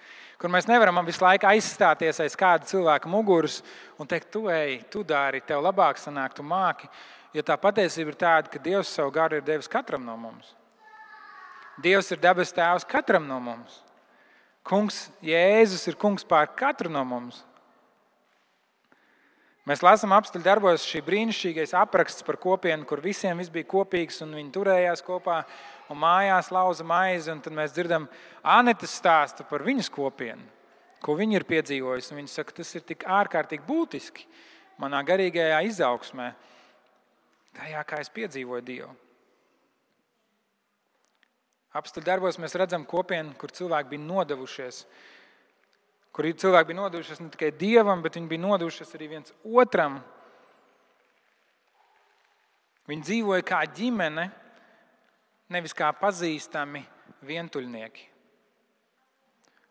Kur 0.40 0.48
mēs 0.48 0.64
nevaram 0.70 1.02
visu 1.04 1.20
laiku 1.20 1.44
aizstāties 1.50 2.22
aiz 2.24 2.36
kāda 2.38 2.64
cilvēka 2.70 3.10
muguras 3.12 3.58
un 4.00 4.08
teikt, 4.08 4.30
tu 4.32 4.46
ej, 4.48 4.78
tu 4.88 5.02
dari, 5.04 5.42
tev 5.44 5.60
labāk 5.66 6.00
sanāk, 6.00 6.32
tu 6.38 6.46
māki. 6.46 6.88
Jo 7.36 7.44
tā 7.44 7.58
patiesība 7.60 8.14
ir 8.14 8.18
tāda, 8.18 8.50
ka 8.50 8.60
Dievs 8.62 8.92
savu 8.94 9.12
garu 9.12 9.38
ir 9.38 9.44
devis 9.44 9.68
katram 9.68 10.04
no 10.06 10.16
mums. 10.16 10.54
Dievs 11.82 12.08
ir 12.10 12.22
dabas 12.22 12.54
tēvs 12.54 12.86
katram 12.88 13.28
no 13.28 13.36
mums. 13.42 13.82
Kungs, 14.66 15.06
Jēzus 15.24 15.86
ir 15.88 15.96
kungs 16.00 16.26
pār 16.28 16.48
katru 16.56 16.90
no 16.92 17.04
mums. 17.06 17.44
Mēs 19.68 19.82
lasām 19.84 20.14
apstuļu 20.16 20.46
darbos 20.46 20.84
šī 20.88 21.02
brīnišķīgais 21.04 21.74
apraksts 21.76 22.24
par 22.24 22.38
kopienu, 22.40 22.86
kur 22.88 23.02
visiem 23.04 23.36
viss 23.36 23.52
bija 23.52 23.68
kopīgs 23.68 24.22
un 24.24 24.32
viņi 24.32 24.52
turējās 24.54 25.04
kopā 25.04 25.42
un 25.92 26.00
mājās 26.00 26.48
lauza 26.52 26.86
maizi. 26.88 27.34
Tad 27.44 27.52
mēs 27.52 27.74
dzirdam 27.76 28.06
Anetes 28.40 28.94
stāstu 28.96 29.44
par 29.48 29.66
viņas 29.66 29.90
kopienu, 29.92 30.46
ko 31.04 31.18
viņa 31.18 31.36
ir 31.36 31.44
piedzīvojusi. 31.50 32.16
Viņa 32.16 32.32
saka, 32.32 32.56
tas 32.62 32.72
ir 32.80 32.86
tik 32.88 33.04
ārkārtīgi 33.04 33.68
būtiski 33.68 34.24
manā 34.80 35.02
garīgajā 35.04 35.60
izaugsmē, 35.68 36.30
tajā, 37.56 37.84
kā 37.88 38.00
es 38.02 38.10
piedzīvoju 38.12 38.64
Dievu. 38.66 38.90
Apstuļu 41.78 42.04
darbos 42.04 42.40
mēs 42.40 42.56
redzam 42.58 42.84
kopienu, 42.88 43.36
kur 43.38 43.52
cilvēki 43.54 43.94
bija 43.94 44.04
nodevušies 44.04 44.82
kur 46.18 46.26
cilvēki 46.34 46.72
bija 46.72 46.80
nodevušies 46.80 47.20
ne 47.22 47.30
tikai 47.30 47.52
dievam, 47.54 48.00
bet 48.02 48.16
viņi 48.18 48.26
bija 48.26 48.42
nodevušies 48.42 48.94
arī 48.98 49.06
viens 49.12 49.34
otram. 49.46 50.00
Viņi 52.90 53.04
dzīvoja 53.06 53.44
kā 53.46 53.60
ģimene, 53.70 54.24
nevis 55.54 55.76
kā 55.78 55.92
pazīstami 55.94 56.82
vientuļnieki. 57.28 58.08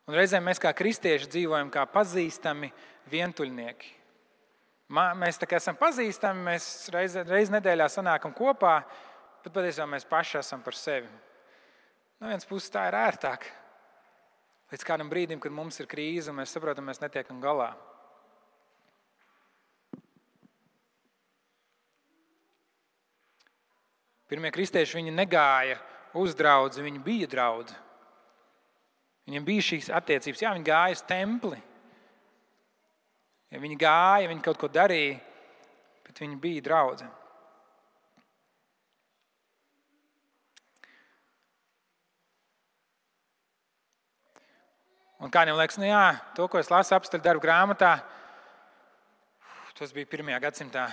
Un 0.08 0.16
reizēm 0.16 0.48
mēs 0.48 0.64
kā 0.64 0.72
kristieši 0.72 1.28
dzīvojam 1.34 1.68
kā 1.74 1.84
pazīstami 1.92 2.72
vientuļnieki. 3.12 3.92
Mēs 4.88 5.40
tā 5.40 5.50
kā 5.50 5.60
esam 5.60 5.76
pazīstami, 5.76 6.46
mēs 6.48 6.66
reiz, 6.96 7.18
reiz 7.28 7.50
nedēļā 7.52 7.90
sanākam 7.92 8.32
kopā, 8.36 8.80
bet 9.44 9.52
patiesībā 9.52 9.88
mēs 9.98 10.08
paši 10.08 10.40
esam 10.40 10.64
par 10.64 10.78
sevi. 10.80 11.10
No 12.22 12.32
vienas 12.32 12.48
puses 12.48 12.72
tā 12.72 12.86
ir 12.88 12.96
ērtāk, 12.98 13.50
Līdz 14.68 14.84
kādam 14.84 15.08
brīdim, 15.08 15.40
kad 15.40 15.54
mums 15.56 15.80
ir 15.80 15.88
krīze, 15.88 16.34
mēs 16.36 16.52
saprotam, 16.52 16.90
mēs 16.90 17.00
netiekam 17.00 17.40
galā. 17.40 17.70
Pirmie 24.28 24.52
kristieši 24.52 25.00
viņi 25.00 25.14
negāja 25.16 25.78
uz 26.20 26.36
draugu, 26.36 26.84
viņi 26.84 27.00
bija 27.06 27.30
draugi. 27.32 27.78
Viņiem 29.28 29.46
bija 29.48 29.68
šīs 29.70 29.88
attiecības, 29.96 30.44
jā, 30.44 30.52
viņi 30.58 30.68
gāja 30.68 30.98
uz 30.98 31.04
templi. 31.08 31.62
Ja 33.54 33.62
viņi 33.64 33.78
gāja, 33.80 34.28
viņi 34.28 34.44
kaut 34.44 34.60
ko 34.60 34.68
darīja, 34.68 35.16
bet 36.08 36.20
viņi 36.20 36.36
bija 36.42 36.66
draugi. 36.66 37.08
Un 45.18 45.32
kādiem 45.34 45.58
liekas, 45.58 45.80
nu 45.82 45.88
jā, 45.88 46.20
to, 46.38 46.46
ko 46.52 46.60
es 46.60 46.68
lasu 46.70 46.94
apstuļu 46.94 47.24
darbu 47.26 47.42
grāmatā, 47.42 47.96
tas 49.78 49.94
bija 49.94 50.10
pirmajā 50.10 50.38
gadsimtā. 50.44 50.84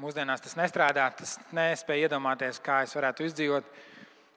Mūsdienās 0.00 0.42
tas 0.44 0.56
nestrādā, 0.56 1.06
tas 1.16 1.38
nespēja 1.56 2.08
iedomāties, 2.08 2.60
kā 2.64 2.82
es 2.84 2.92
varētu 2.96 3.24
izdzīvot. 3.28 3.70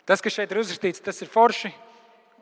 Tas, 0.08 0.24
kas 0.24 0.36
šeit 0.36 0.52
ir 0.52 0.60
uzrakstīts, 0.60 1.04
tas 1.04 1.20
ir 1.24 1.32
forši. 1.32 1.72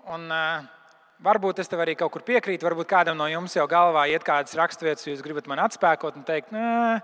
Un, 0.09 0.25
uh, 0.33 0.80
varbūt 1.23 1.61
es 1.61 1.69
tev 1.69 1.83
arī 1.83 1.95
kaut 1.97 2.13
kur 2.13 2.25
piekrītu, 2.25 2.65
varbūt 2.67 2.89
kādam 2.89 3.17
no 3.19 3.27
jums 3.29 3.55
jau 3.55 3.67
galvā 3.69 4.07
iet 4.11 4.25
kādas 4.25 4.57
raksturvietas, 4.57 5.07
jūs 5.07 5.23
gribat 5.25 5.49
man 5.49 5.61
atspēkot 5.63 6.17
un 6.17 6.25
teikt, 6.27 6.53
nē, 6.53 6.99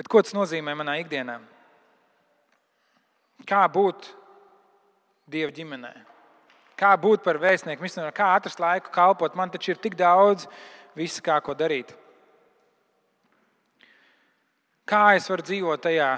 bet 0.00 0.08
ko 0.10 0.22
tas 0.24 0.36
nozīmē 0.36 0.74
manā 0.78 0.98
ikdienā? 1.04 1.40
Kā 3.48 3.64
būt 3.72 4.14
Dieva 5.30 5.52
ģimenei? 5.54 5.94
Kā 6.80 6.94
būt 6.96 7.22
par 7.22 7.36
vēstnieku, 7.40 7.84
misionāru, 7.84 8.12
kā 8.16 8.32
atrast 8.34 8.60
laiku 8.60 8.90
kalpot. 8.92 9.36
Man 9.36 9.52
taču 9.52 9.74
ir 9.74 9.80
tik 9.80 9.94
daudz, 10.00 10.46
visi 10.96 11.22
kā 11.22 11.36
ko 11.44 11.54
darīt. 11.54 11.92
Kā 14.88 15.12
es 15.14 15.28
varu 15.30 15.44
dzīvot 15.46 15.84
tajā? 15.84 16.08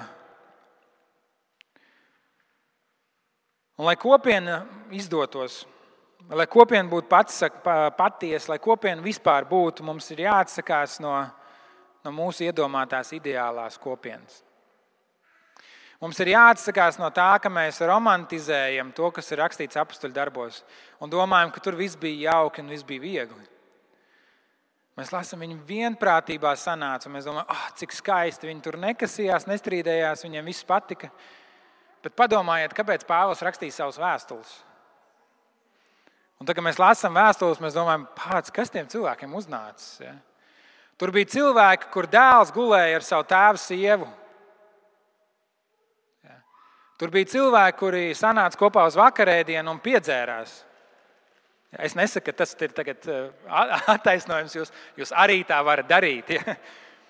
Un, 3.77 3.87
lai 3.87 3.95
kopiena 3.97 4.59
izdotos, 4.93 5.63
lai 6.29 6.45
kopiena 6.47 6.85
būtu 6.91 7.09
pats, 7.09 7.39
patiesa, 7.97 8.51
lai 8.53 8.59
kopiena 8.61 9.01
vispār 9.01 9.47
būtu, 9.49 9.85
mums 9.85 10.11
ir 10.13 10.27
jāatsakās 10.27 10.99
no, 11.01 11.15
no 12.05 12.13
mūsu 12.13 12.45
iedomātās 12.45 13.15
ideālās 13.17 13.79
kopienas. 13.81 14.43
Mums 16.03 16.19
ir 16.19 16.33
jāatsakās 16.33 16.97
no 16.99 17.07
tā, 17.15 17.29
ka 17.39 17.49
mēs 17.49 17.79
romantizējam 17.87 18.91
to, 18.93 19.07
kas 19.15 19.31
ir 19.31 19.39
rakstīts 19.39 19.79
apakstuļu 19.79 20.13
darbos, 20.13 20.61
un 20.99 21.09
domājam, 21.09 21.53
ka 21.55 21.63
tur 21.63 21.77
viss 21.79 21.97
bija 21.97 22.33
jauki 22.33 22.61
un 22.61 22.73
viss 22.73 22.85
bija 22.85 23.01
viegli. 23.01 23.45
Mēs 24.99 25.09
lasām, 25.09 25.41
viņi 25.41 25.55
vienprātībā 25.65 26.51
sanāca, 26.59 27.07
un 27.07 27.15
mēs 27.15 27.25
domājam, 27.25 27.49
oh, 27.49 27.69
cik 27.79 27.95
skaisti 27.95 28.49
viņi 28.51 28.61
tur 28.61 28.75
nekasījās, 28.83 29.47
nestrīdējās, 29.49 30.21
viņiem 30.27 30.51
viss 30.51 30.67
patika. 30.69 31.09
Bet 32.03 32.15
padomājiet, 32.19 32.75
kāpēc 32.75 33.05
Pāvils 33.07 33.43
rakstīja 33.45 33.77
savus 33.77 33.99
vēstules. 34.01 34.51
Un 36.41 36.47
tad, 36.47 36.57
kad 36.57 36.65
mēs 36.65 36.81
lasām 36.81 37.15
vēstules, 37.15 37.61
mēs 37.63 37.77
domājam, 37.77 38.03
pats, 38.19 38.51
kas 38.51 38.73
tiem 38.73 38.89
cilvēkiem 38.91 39.31
uznācis. 39.39 40.01
Ja? 40.03 40.17
Tur 40.99 41.13
bija 41.15 41.29
cilvēki, 41.31 41.87
kur 41.93 42.09
dēls 42.11 42.51
gulēja 42.51 42.99
ar 42.99 43.07
savu 43.07 43.23
tēvu 43.29 43.61
sievu. 43.63 44.09
Tur 46.99 47.11
bija 47.11 47.31
cilvēki, 47.31 47.79
kuri 47.79 48.03
sanāca 48.15 48.59
kopā 48.59 48.83
uz 48.87 48.99
vakarēdienu 48.99 49.71
un 49.71 49.79
piedzērās. 49.83 50.59
Es 51.81 51.95
nesaku, 51.97 52.27
ka 52.27 52.43
tas 52.43 52.53
ir 52.61 52.75
attaisnojums. 53.95 54.59
Jūs, 54.59 54.75
jūs 54.99 55.15
arī 55.17 55.39
tā 55.47 55.57
varat 55.65 55.87
darīt. 55.89 56.35
Ja? 56.35 56.59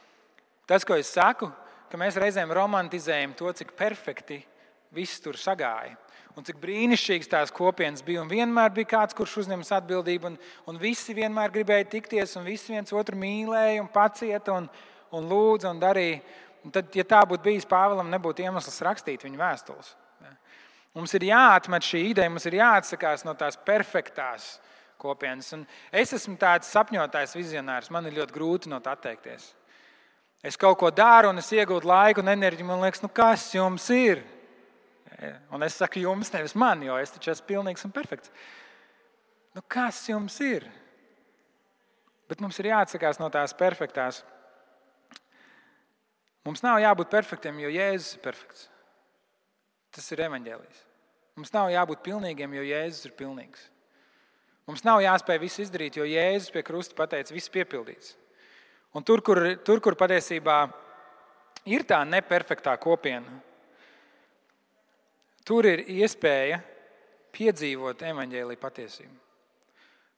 Tas, 0.69 0.85
ko 0.87 0.95
es 0.95 1.09
saku, 1.11 1.49
ka 1.91 1.99
mēs 1.99 2.15
reizēm 2.21 2.53
romantizējam 2.55 3.33
to, 3.37 3.51
cik 3.57 3.73
perfekti 3.77 4.39
viss 4.95 5.21
tur 5.23 5.37
sagāja. 5.39 5.97
Un 6.33 6.45
cik 6.45 6.57
brīnišķīgas 6.61 7.29
tās 7.29 7.51
kopienas 7.53 8.01
bija. 8.05 8.23
Un 8.23 8.31
vienmēr 8.31 8.71
bija 8.73 8.89
kāds, 8.95 9.13
kurš 9.17 9.43
uzņemas 9.43 9.69
atbildību, 9.77 10.31
un, 10.31 10.37
un 10.69 10.79
visi 10.81 11.13
vienmēr 11.13 11.53
gribēja 11.53 11.91
tikties, 11.91 12.33
un 12.39 12.47
visi 12.47 12.73
viens 12.73 12.93
otru 12.95 13.19
mīlēja, 13.21 13.83
un 13.83 13.91
pacieta, 13.93 14.55
un, 14.57 14.69
un 15.13 15.29
lūdza 15.29 15.69
un 15.69 15.81
darīja. 15.83 16.23
Un 16.63 16.73
tad, 16.73 16.89
ja 16.95 17.05
tā 17.05 17.19
būtu 17.27 17.43
bijis, 17.45 17.67
Pāvēlam 17.69 18.09
nebūtu 18.09 18.45
iemesls 18.45 18.81
rakstīt 18.87 19.25
viņa 19.27 19.41
vēstules. 19.41 19.93
Mums 20.93 21.13
ir 21.17 21.25
jāatmet 21.25 21.85
šī 21.85 22.03
ideja, 22.11 22.29
mums 22.29 22.45
ir 22.45 22.59
jāatsakās 22.59 23.23
no 23.25 23.33
tās 23.37 23.57
perfektās 23.65 24.57
kopienas. 25.01 25.49
Un 25.57 25.65
es 25.91 26.13
esmu 26.13 26.37
tāds 26.41 26.69
sapņotājs, 26.69 27.33
vizionārs. 27.37 27.89
Man 27.93 28.05
ir 28.07 28.19
ļoti 28.19 28.35
grūti 28.35 28.69
no 28.69 28.77
tā 28.83 28.93
atteikties. 28.93 29.49
Es 30.45 30.59
kaut 30.59 30.77
ko 30.79 30.91
daru, 30.93 31.31
un 31.31 31.41
es 31.41 31.49
iegūstu 31.55 31.89
laiku 31.89 32.21
un 32.21 32.29
enerģiju. 32.33 32.67
Man 32.67 32.83
liekas, 32.83 33.01
nu 33.01 33.09
kas 33.09 33.47
jums 33.55 33.87
ir? 33.95 34.21
Un 35.53 35.63
es 35.65 35.77
saku, 35.79 36.01
jums 36.03 36.31
nevis 36.33 36.55
man, 36.59 36.83
jo 36.83 36.97
es 36.99 37.13
taču 37.15 37.31
esmu 37.33 37.49
pilnīgs 37.49 37.85
un 37.87 37.93
perfekts. 37.95 38.31
Nu, 39.53 39.61
kas 39.67 40.01
jums 40.09 40.39
ir? 40.43 40.65
Bet 42.29 42.41
mums 42.41 42.57
ir 42.59 42.71
jāatsakās 42.71 43.19
no 43.21 43.29
tās 43.33 43.53
perfektās 43.57 44.23
Mums 46.43 46.59
nav 46.63 46.81
jābūt 46.83 47.11
perfektiem, 47.11 47.61
jo 47.63 47.69
Jēzus 47.71 48.17
ir 48.17 48.23
perfekts. 48.23 48.65
Tas 49.95 50.09
ir 50.11 50.25
evaņģēlijs. 50.25 50.81
Mums 51.39 51.53
nav 51.53 51.69
jābūt 51.71 52.03
pilnīgiem, 52.03 52.57
jo 52.57 52.65
Jēzus 52.67 53.07
ir 53.07 53.13
pilnīgs. 53.17 53.69
Mums 54.67 54.83
nav 54.83 54.99
jāspēj 55.03 55.39
visu 55.39 55.63
izdarīt, 55.63 55.97
jo 55.99 56.07
Jēzus 56.07 56.51
pie 56.51 56.63
krusta 56.67 56.97
pateica, 56.97 57.33
viss 57.35 57.51
piepildīts. 57.51 58.13
Un 58.93 59.07
tur, 59.07 59.23
kur, 59.25 59.39
tur, 59.65 59.79
kur 59.83 59.95
patiesībā 59.99 60.57
ir 61.71 61.87
tā 61.87 62.01
neperfektā 62.05 62.75
kopiena, 62.81 63.39
tur 65.47 65.67
ir 65.69 65.83
iespēja 65.91 66.61
piedzīvot 67.33 68.03
evaņģēlīju 68.11 68.61
patiesību. 68.61 69.19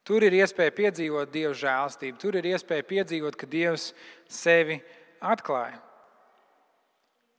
Tur 0.06 0.22
ir 0.22 0.36
iespēja 0.38 0.74
piedzīvot 0.78 1.32
Dieva 1.34 1.56
žēlstību, 1.58 2.20
tur 2.22 2.36
ir 2.38 2.46
iespēja 2.52 2.86
piedzīvot, 2.86 3.38
ka 3.42 3.48
Dievs 3.50 3.88
sevi 4.30 4.78
atklāja. 5.26 5.80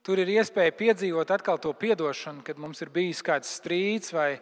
Tur 0.03 0.19
ir 0.19 0.33
iespēja 0.35 0.73
piedzīvot 0.75 1.31
atkal 1.35 1.59
to 1.63 1.71
atdošanu, 1.71 2.43
kad 2.43 2.59
mums 2.59 2.81
ir 2.83 2.91
bijis 2.91 3.23
kāds 3.23 3.49
strīds, 3.59 4.11
vai, 4.15 4.37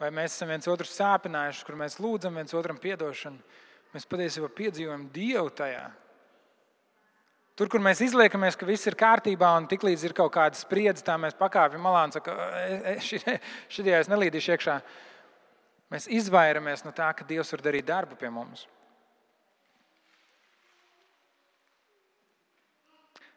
vai 0.00 0.08
mēs 0.16 0.36
esam 0.36 0.52
viens 0.52 0.68
otru 0.68 0.88
sāpinājuši, 0.88 1.64
kur 1.64 1.76
mēs 1.80 1.98
lūdzam 2.00 2.36
viens 2.36 2.56
otram 2.56 2.76
atdošanu. 2.80 3.40
Mēs 3.94 4.06
patiesībā 4.08 4.48
piedzīvojam 4.56 5.08
Dievu 5.12 5.50
tajā. 5.56 5.88
Tur, 7.60 7.68
kur 7.68 7.82
mēs 7.84 7.98
izliekamies, 8.00 8.54
ka 8.56 8.64
viss 8.64 8.88
ir 8.88 8.94
kārtībā, 8.96 9.50
un 9.60 9.66
tiklīdz 9.68 10.06
ir 10.06 10.14
kaut 10.16 10.30
kāda 10.32 10.56
spriedze, 10.56 11.02
tā 11.04 11.18
mēs 11.20 11.34
pakāpjam 11.36 11.82
malā 11.84 12.06
un 12.06 12.14
sakām, 12.14 12.38
šī 13.04 13.82
es 13.98 14.08
nelīdīšu 14.08 14.54
iekšā. 14.54 14.76
Mēs 15.92 16.06
izvairamies 16.08 16.86
no 16.86 16.92
tā, 16.96 17.10
ka 17.12 17.26
Dievs 17.28 17.52
var 17.52 17.62
darīt 17.66 17.84
darbu 17.90 18.16
pie 18.16 18.30
mums. 18.32 18.62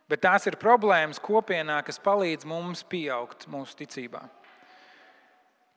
Bet 0.07 0.23
tās 0.23 0.47
ir 0.47 0.55
problēmas 0.61 1.19
kopienā, 1.19 1.81
kas 1.83 1.99
palīdz 1.99 2.47
mums 2.47 2.85
pieaugt 2.87 3.43
mūsu 3.51 3.75
ticībā. 3.81 4.23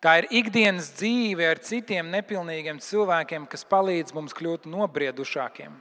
Tā 0.07 0.21
ir 0.21 0.31
ikdienas 0.45 0.93
dzīve 1.01 1.51
ar 1.51 1.65
citiem 1.67 2.15
nepilnīgiem 2.15 2.79
cilvēkiem, 2.79 3.51
kas 3.51 3.67
palīdz 3.67 4.15
mums 4.15 4.39
kļūt 4.39 4.71
nobriedušākiem 4.71 5.81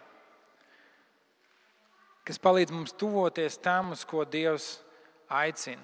kas 2.26 2.42
palīdz 2.42 2.74
mums 2.74 2.96
tuvoties 2.98 3.60
tam, 3.62 3.94
uz 3.94 4.02
ko 4.08 4.26
Dievs 4.26 4.80
aicina. 5.30 5.84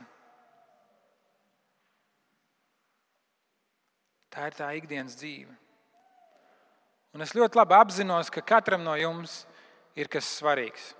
Tā 4.31 4.47
ir 4.47 4.55
tā 4.55 4.69
ikdienas 4.79 5.17
dzīve. 5.19 5.51
Un 7.11 7.23
es 7.25 7.33
ļoti 7.35 7.59
labi 7.59 7.75
apzinos, 7.75 8.31
ka 8.31 8.39
katram 8.41 8.83
no 8.85 8.95
jums 8.95 9.41
ir 9.99 10.07
kas 10.07 10.29
svarīgs 10.39 10.93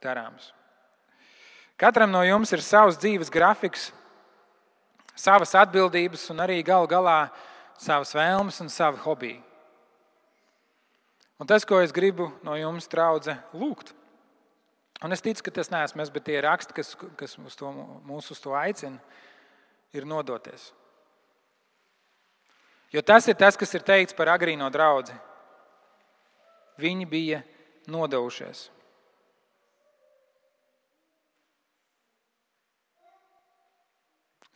darāms. 0.00 0.52
Katram 1.80 2.12
no 2.12 2.20
jums 2.22 2.52
ir 2.54 2.62
savs 2.62 2.98
dzīves 3.00 3.32
grafiks, 3.32 3.88
savas 5.18 5.56
atbildības 5.58 6.28
un 6.30 6.44
arī 6.44 6.60
galu 6.62 6.86
galā 6.88 7.24
savas 7.80 8.14
vēlmes 8.14 8.60
un 8.62 8.70
savi 8.70 9.00
hobiji. 9.02 9.40
Un 11.40 11.48
tas, 11.48 11.64
ko 11.64 11.80
es 11.80 11.92
gribu 11.92 12.28
no 12.44 12.54
jums, 12.60 12.86
draudzē, 12.92 13.38
lūgt, 13.56 13.94
Un 15.00 15.16
es 15.16 15.22
ticu, 15.24 15.46
ka 15.46 15.54
tas 15.56 15.70
neesmu 15.72 16.02
es, 16.04 16.10
bet 16.12 16.26
tie 16.28 16.40
raksti, 16.44 16.76
kas, 16.76 16.92
kas 17.16 17.38
uz 17.40 17.56
to, 17.56 17.70
mūs 18.08 18.28
uz 18.34 18.42
to 18.42 18.52
aicina, 18.56 19.00
ir 19.96 20.04
nodoties. 20.08 20.70
Jo 22.92 23.00
tas 23.06 23.28
ir 23.30 23.38
tas, 23.38 23.56
kas 23.56 23.72
ir 23.74 23.86
teikts 23.86 24.16
par 24.18 24.32
agrīno 24.32 24.68
draugu. 24.72 25.14
Viņi 26.80 27.06
bija 27.08 27.40
nodevušies. 27.88 28.68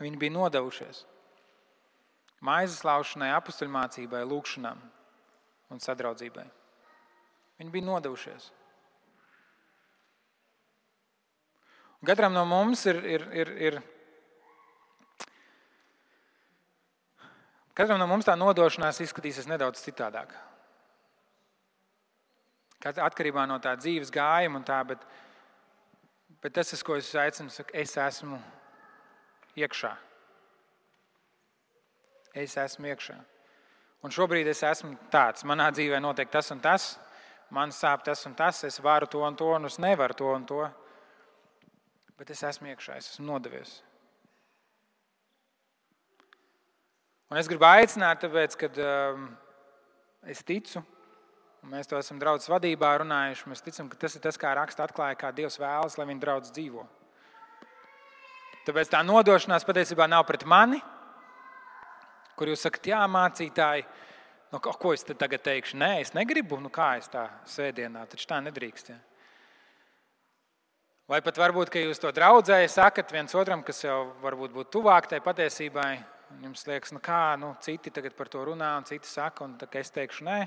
Viņi 0.03 0.19
bija 0.21 0.35
nodevušies 0.35 1.05
maizes 2.45 2.83
laušanai, 2.85 3.33
apakstuļmācībai, 3.39 4.25
lūgšanām 4.29 4.81
un 5.73 5.81
sadraudzībai. 5.81 6.45
Viņi 7.61 7.73
bija 7.73 7.89
nodevušies. 7.89 8.51
Katram 12.05 12.35
no 12.37 12.45
mums 12.45 12.85
ir, 12.91 12.99
ir, 13.09 13.23
ir, 13.33 13.51
ir 13.69 13.83
Katram 17.75 17.99
no 17.99 18.07
mums 18.07 18.27
tā 18.27 18.37
nodošanās 18.39 19.01
izskatīsies 19.03 19.49
nedaudz 19.51 19.83
citādāk. 19.83 20.31
Atkarībā 22.85 23.49
no 23.51 23.57
tā 23.59 23.73
dzīves 23.81 24.13
gājuma 24.15 24.61
un 24.61 24.67
tā, 24.69 24.79
bet, 24.87 25.03
bet 26.45 26.55
tas, 26.55 26.71
ko 26.87 26.99
es 27.01 27.09
aicinu, 27.19 27.51
saka, 27.51 27.75
es 27.81 27.97
esmu 27.99 28.39
iekšā. 29.59 29.91
Es 32.45 32.55
esmu 32.61 32.93
iekšā. 32.93 33.17
Un 34.05 34.15
šobrīd 34.15 34.47
es 34.53 34.63
esmu 34.69 34.95
tāds. 35.11 35.47
Manā 35.49 35.71
dzīvē 35.75 35.99
notiek 36.05 36.31
tas 36.31 36.53
un 36.55 36.63
tas, 36.63 36.93
man 37.51 37.75
sāp 37.75 38.05
tas 38.07 38.23
un 38.29 38.37
tas, 38.39 38.63
es 38.69 38.79
varu 38.85 39.09
to 39.11 39.25
un 39.25 39.35
to, 39.41 39.51
un 39.57 39.67
es 39.67 39.81
nevaru 39.83 40.15
to 40.15 40.31
un 40.31 40.47
to 40.47 40.63
bet 42.25 42.33
es 42.33 42.41
esmu 42.49 42.71
iekšā, 42.73 42.95
es 42.97 43.11
esmu 43.13 43.27
nodevies. 43.29 43.83
Un 47.29 47.37
es 47.37 47.51
gribu 47.51 47.67
aicināt, 47.69 48.23
tāpēc, 48.23 48.57
ka 48.57 48.71
um, 48.81 49.27
es 50.33 50.41
ticu, 50.47 50.81
un 51.61 51.75
mēs 51.75 51.91
to 51.91 52.01
esam 52.01 52.17
draudzes 52.23 52.49
vadībā 52.49 52.95
runājuši. 53.03 53.51
Mēs 53.53 53.65
ticam, 53.67 53.93
ka 53.93 54.01
tas 54.01 54.17
ir 54.17 54.25
tas, 54.25 54.41
kā 54.41 54.55
raksta 54.57 54.87
atklāja, 54.87 55.21
kā 55.21 55.35
Dievs 55.37 55.61
vēlas, 55.61 55.99
lai 56.01 56.09
viņa 56.09 56.25
draugs 56.25 56.55
dzīvo. 56.57 56.87
Tāpēc 58.65 58.95
tā 58.95 59.05
nodošanās 59.05 59.69
patiesībā 59.69 60.09
nav 60.09 60.25
pret 60.25 60.49
mani, 60.49 60.81
kur 62.41 62.49
jūs 62.49 62.65
sakat, 62.65 62.89
jā, 62.95 63.05
mācītāji, 63.05 63.85
nu, 64.49 64.65
ko 64.65 64.97
es 64.97 65.05
tagad 65.13 65.45
teikšu? 65.45 65.77
Nē, 65.77 65.99
es 66.07 66.17
negribu, 66.17 66.57
nu 66.57 66.73
kā 66.73 66.95
es 67.03 67.13
tā 67.13 67.29
svētdienā, 67.53 68.09
taču 68.09 68.33
tā 68.33 68.41
nedrīkst. 68.49 68.95
Ja? 68.95 69.03
Vai 71.05 71.19
pat 71.21 71.37
varbūt, 71.37 71.69
ka 71.69 71.81
jūs 71.83 72.01
to 72.01 72.09
draudzēji 72.17 72.71
sakat 72.73 73.11
viens 73.13 73.35
otram, 73.37 73.61
kas 73.65 73.83
jau 73.85 74.15
varbūt 74.23 74.55
būtu 74.55 74.71
tuvāk 74.79 75.11
tai 75.11 75.19
patiesībai, 75.21 75.91
un 76.33 76.47
jums 76.49 76.65
liekas, 76.65 76.95
nu 76.97 77.03
kā, 77.05 77.35
nu, 77.37 77.51
citi 77.61 77.93
tagad 77.93 78.17
par 78.17 78.31
to 78.33 78.41
runā, 78.49 78.71
un 78.81 78.89
citi 78.89 79.11
saka, 79.11 79.45
un 79.45 79.59
es 79.61 79.93
teikšu 79.93 80.25
nē. 80.25 80.39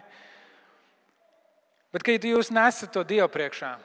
Bet, 1.93 2.01
kad 2.01 2.25
jūs 2.25 2.49
nesat 2.49 2.89
to 2.89 3.05
Dievu 3.05 3.29
priekšā, 3.29 3.75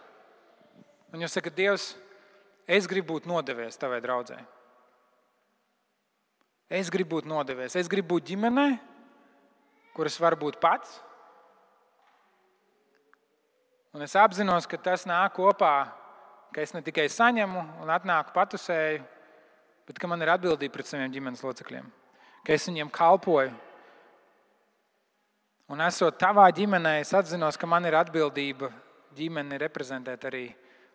un 1.13 1.21
jūs 1.21 1.37
sakat, 1.37 1.61
Dievs, 1.61 1.93
es 2.65 2.89
gribu 2.89 3.19
būt 3.19 3.29
nodevies 3.29 3.77
tavai 3.77 4.01
draudzē. 4.01 4.41
Es 6.73 6.89
gribu 6.89 7.19
būt 7.19 7.29
nodevies, 7.29 7.77
es 7.77 7.89
gribu 7.93 8.17
būt 8.17 8.33
ģimenē, 8.33 8.71
kuras 9.93 10.17
var 10.17 10.41
būt 10.41 10.57
pats. 10.57 11.03
Un 13.93 14.01
es 14.01 14.17
apzinos, 14.17 14.65
ka 14.65 14.81
tas 14.81 15.05
nāk 15.05 15.37
kopā 15.37 16.01
ka 16.53 16.63
es 16.63 16.75
ne 16.77 16.83
tikai 16.85 17.09
saņemu 17.11 17.65
un 17.83 17.91
atnāku 17.93 18.35
patusēju, 18.37 19.03
bet 19.89 19.99
ka 19.99 20.11
man 20.11 20.23
ir 20.23 20.33
atbildība 20.35 20.77
pret 20.77 20.91
saviem 20.91 21.13
ģimenes 21.13 21.43
locekļiem, 21.45 21.89
ka 22.47 22.55
es 22.55 22.69
viņiem 22.69 22.93
kalpoju. 22.93 23.53
Un 25.73 25.81
esot 25.81 26.19
tavā 26.21 26.45
ģimenē, 26.53 26.99
es 27.01 27.15
atzinos, 27.17 27.57
ka 27.57 27.67
man 27.71 27.89
ir 27.89 27.97
atbildība 27.97 28.69
ģimeni 29.17 29.61
reprezentēt 29.63 30.27
arī 30.29 30.47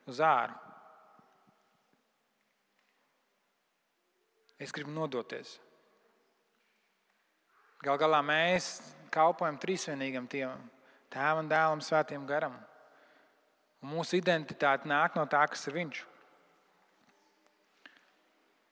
uz 0.10 0.22
āru. 0.22 0.54
Es 4.58 4.74
gribu 4.74 4.94
nodoties. 4.94 5.58
Galu 7.86 8.02
galā 8.02 8.24
mēs 8.26 8.80
kalpojam 9.14 9.60
trīsvienīgam 9.62 10.26
Dievam, 10.30 10.64
Tēvam, 11.14 11.50
Dēlam, 11.50 11.82
Svētiem 11.86 12.26
garam. 12.30 12.56
Mūsu 13.86 14.18
identitāte 14.18 14.90
nāk 14.90 15.16
no 15.18 15.26
tā, 15.30 15.44
kas 15.52 15.68
ir 15.70 15.76
viņš. 15.78 16.00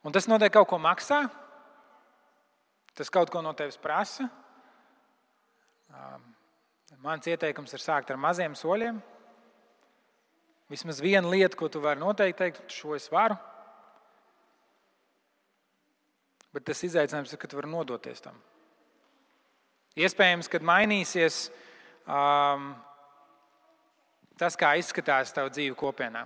Un 0.05 0.13
tas 0.13 0.27
noteikti 0.29 0.57
kaut 0.57 0.69
ko 0.69 0.79
maksā. 0.81 1.25
Tas 2.95 3.11
kaut 3.13 3.29
ko 3.33 3.41
no 3.43 3.53
tevis 3.57 3.77
prasa. 3.81 4.27
Mans 7.05 7.27
ieteikums 7.29 7.73
ir 7.75 7.83
sākt 7.83 8.09
ar 8.13 8.17
maziem 8.21 8.55
soļiem. 8.57 9.01
Vismaz 10.71 11.01
viena 11.03 11.29
lieta, 11.29 11.57
ko 11.57 11.69
tu 11.69 11.81
vari 11.83 12.01
noteikti 12.01 12.39
teikt, 12.41 12.63
šo 12.73 12.95
es 12.97 13.05
varu. 13.13 13.37
Bet 16.55 16.65
tas 16.65 16.81
izaicinājums 16.87 17.35
ir, 17.35 17.41
ka 17.41 17.49
tu 17.51 17.59
vari 17.59 17.69
nodoties 17.69 18.23
tam. 18.23 18.37
Iespējams, 19.99 20.49
ka 20.51 20.61
mainīsies 20.65 21.45
um, 22.07 22.71
tas, 24.39 24.57
kā 24.59 24.73
izskatās 24.79 25.33
tava 25.35 25.51
dzīve 25.53 25.75
kopienā. 25.79 26.25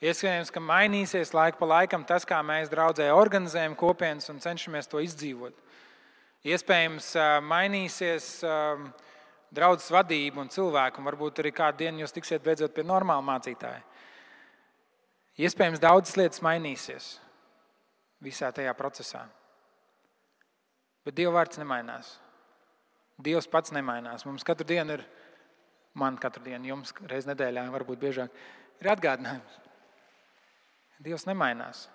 Iespējams, 0.00 0.48
ka 0.52 0.62
mainīsies 0.64 1.34
laika 1.36 1.60
pa 1.60 1.66
laikam 1.68 2.06
tas, 2.08 2.24
kā 2.24 2.38
mēs 2.44 2.70
draudzē 2.72 3.10
organizējam 3.12 3.74
kopienas 3.76 4.30
un 4.32 4.40
cenšamies 4.40 4.88
to 4.88 5.02
izdzīvot. 5.04 5.56
Iespējams, 6.48 7.10
mainīsies 7.44 8.30
draudzes 9.52 9.90
vadība 9.92 10.40
un 10.40 10.48
cilvēku, 10.48 11.02
un 11.02 11.08
varbūt 11.10 11.42
arī 11.42 11.52
kādu 11.52 11.82
dienu 11.82 12.04
jūs 12.04 12.16
tiksiet 12.16 12.44
beidzot 12.44 12.72
pie 12.72 12.86
normāla 12.86 13.20
mācītāja. 13.26 13.82
Iespējams, 15.40 15.82
daudzas 15.82 16.16
lietas 16.16 16.40
mainīsies 16.44 17.12
visā 18.24 18.48
tajā 18.56 18.72
procesā. 18.76 19.26
Bet 21.04 21.16
Dieva 21.16 21.38
vārds 21.38 21.60
nemainās. 21.60 22.14
Dievs 23.20 23.48
pats 23.52 23.72
nemainās. 23.72 24.24
Mums 24.28 24.44
katru 24.44 24.66
dienu 24.68 24.96
ir 24.96 25.04
man 25.94 26.18
katru 26.20 26.44
dienu, 26.44 26.70
jums 26.70 26.94
reizē 27.10 27.32
nedēļā, 27.32 27.66
varbūt 27.74 28.00
biežāk, 28.02 28.34
ir 28.80 28.90
atgādinājums. 28.92 29.58
Dievs 31.00 31.26
nemainās. 31.28 31.86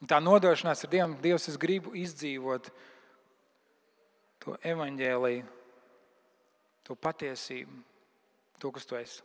Un 0.00 0.08
tā 0.10 0.18
nodošanās 0.20 0.84
ar 0.84 0.92
Dievu, 0.92 1.18
Dievs, 1.24 1.48
es 1.52 1.58
gribu 1.60 1.94
izdzīvot 1.96 2.68
to 4.44 4.56
evaņģēlīju, 4.72 5.46
to 6.86 6.96
patiesību, 7.00 7.80
to, 8.60 8.72
kas 8.72 8.88
tu 8.88 8.98
esi. 8.98 9.22